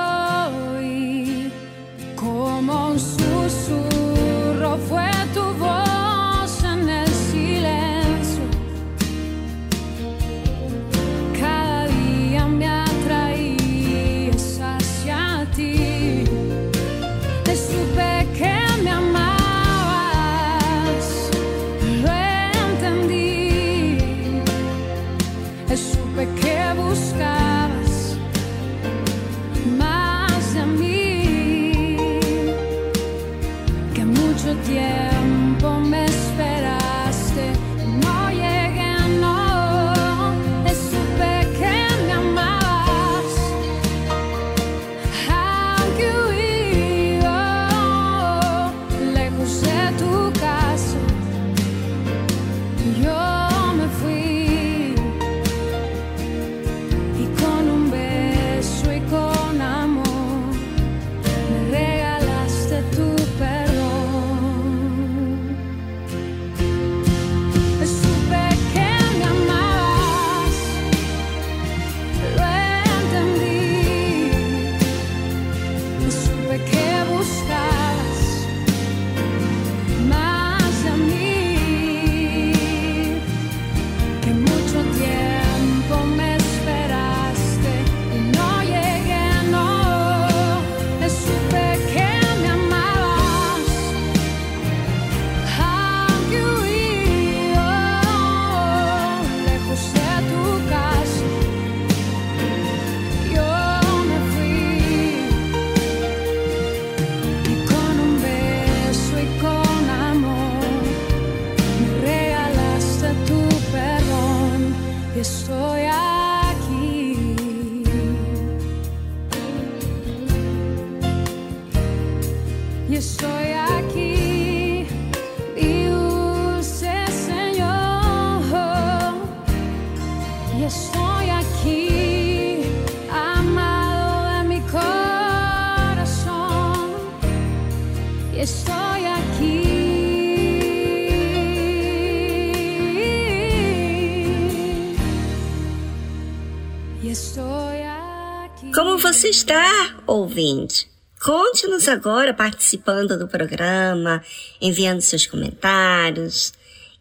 [149.28, 150.88] você está, ouvinte?
[151.20, 154.24] Conte-nos agora participando do programa,
[154.58, 156.54] enviando seus comentários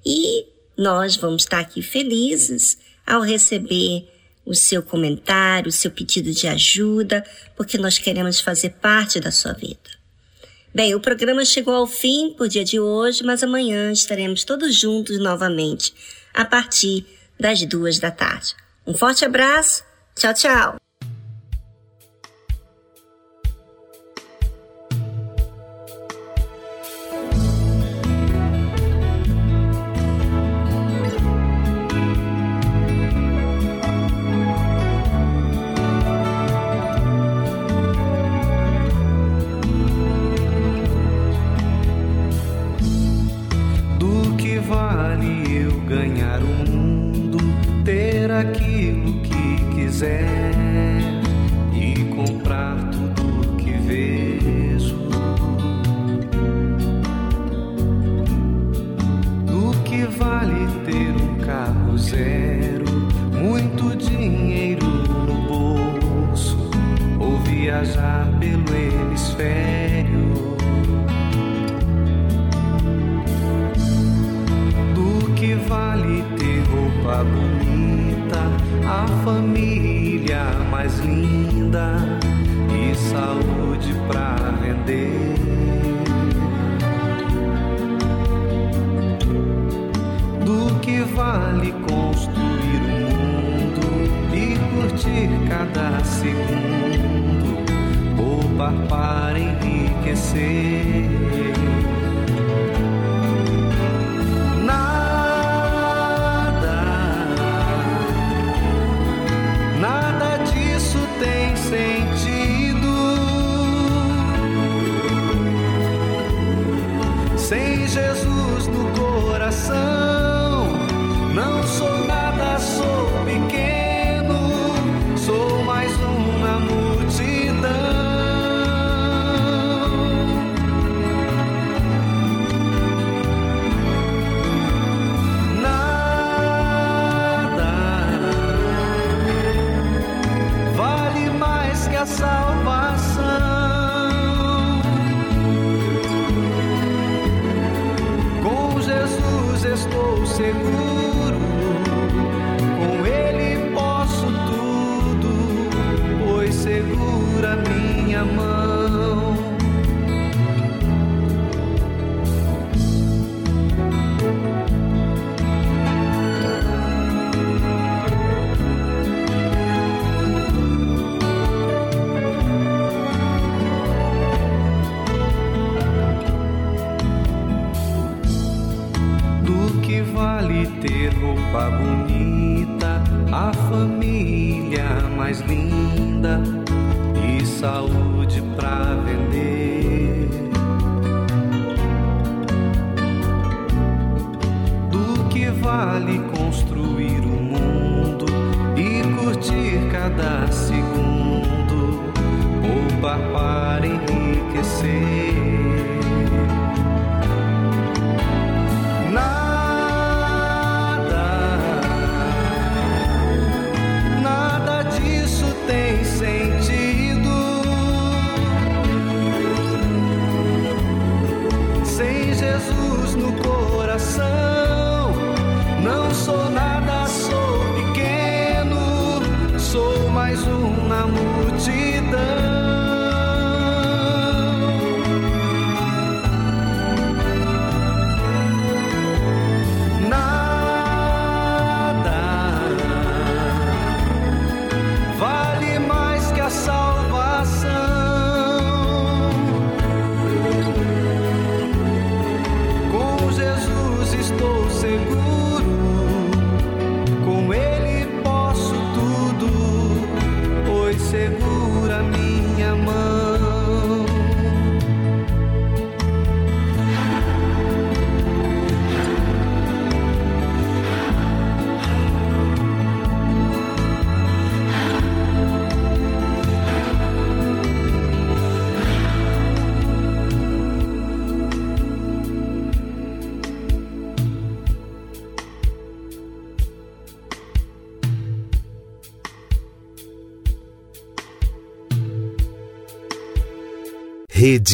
[0.05, 0.45] e
[0.77, 4.09] nós vamos estar aqui felizes ao receber
[4.45, 7.23] o seu comentário, o seu pedido de ajuda,
[7.55, 9.89] porque nós queremos fazer parte da sua vida.
[10.75, 15.17] Bem, o programa chegou ao fim por dia de hoje, mas amanhã estaremos todos juntos
[15.17, 15.93] novamente
[16.33, 17.05] a partir
[17.39, 18.53] das duas da tarde.
[18.85, 19.83] Um forte abraço,
[20.13, 20.86] tchau, tchau!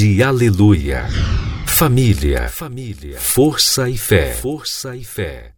[0.04, 1.08] Rede Aleluia.
[1.66, 5.53] Família, família, força e fé, força e fé.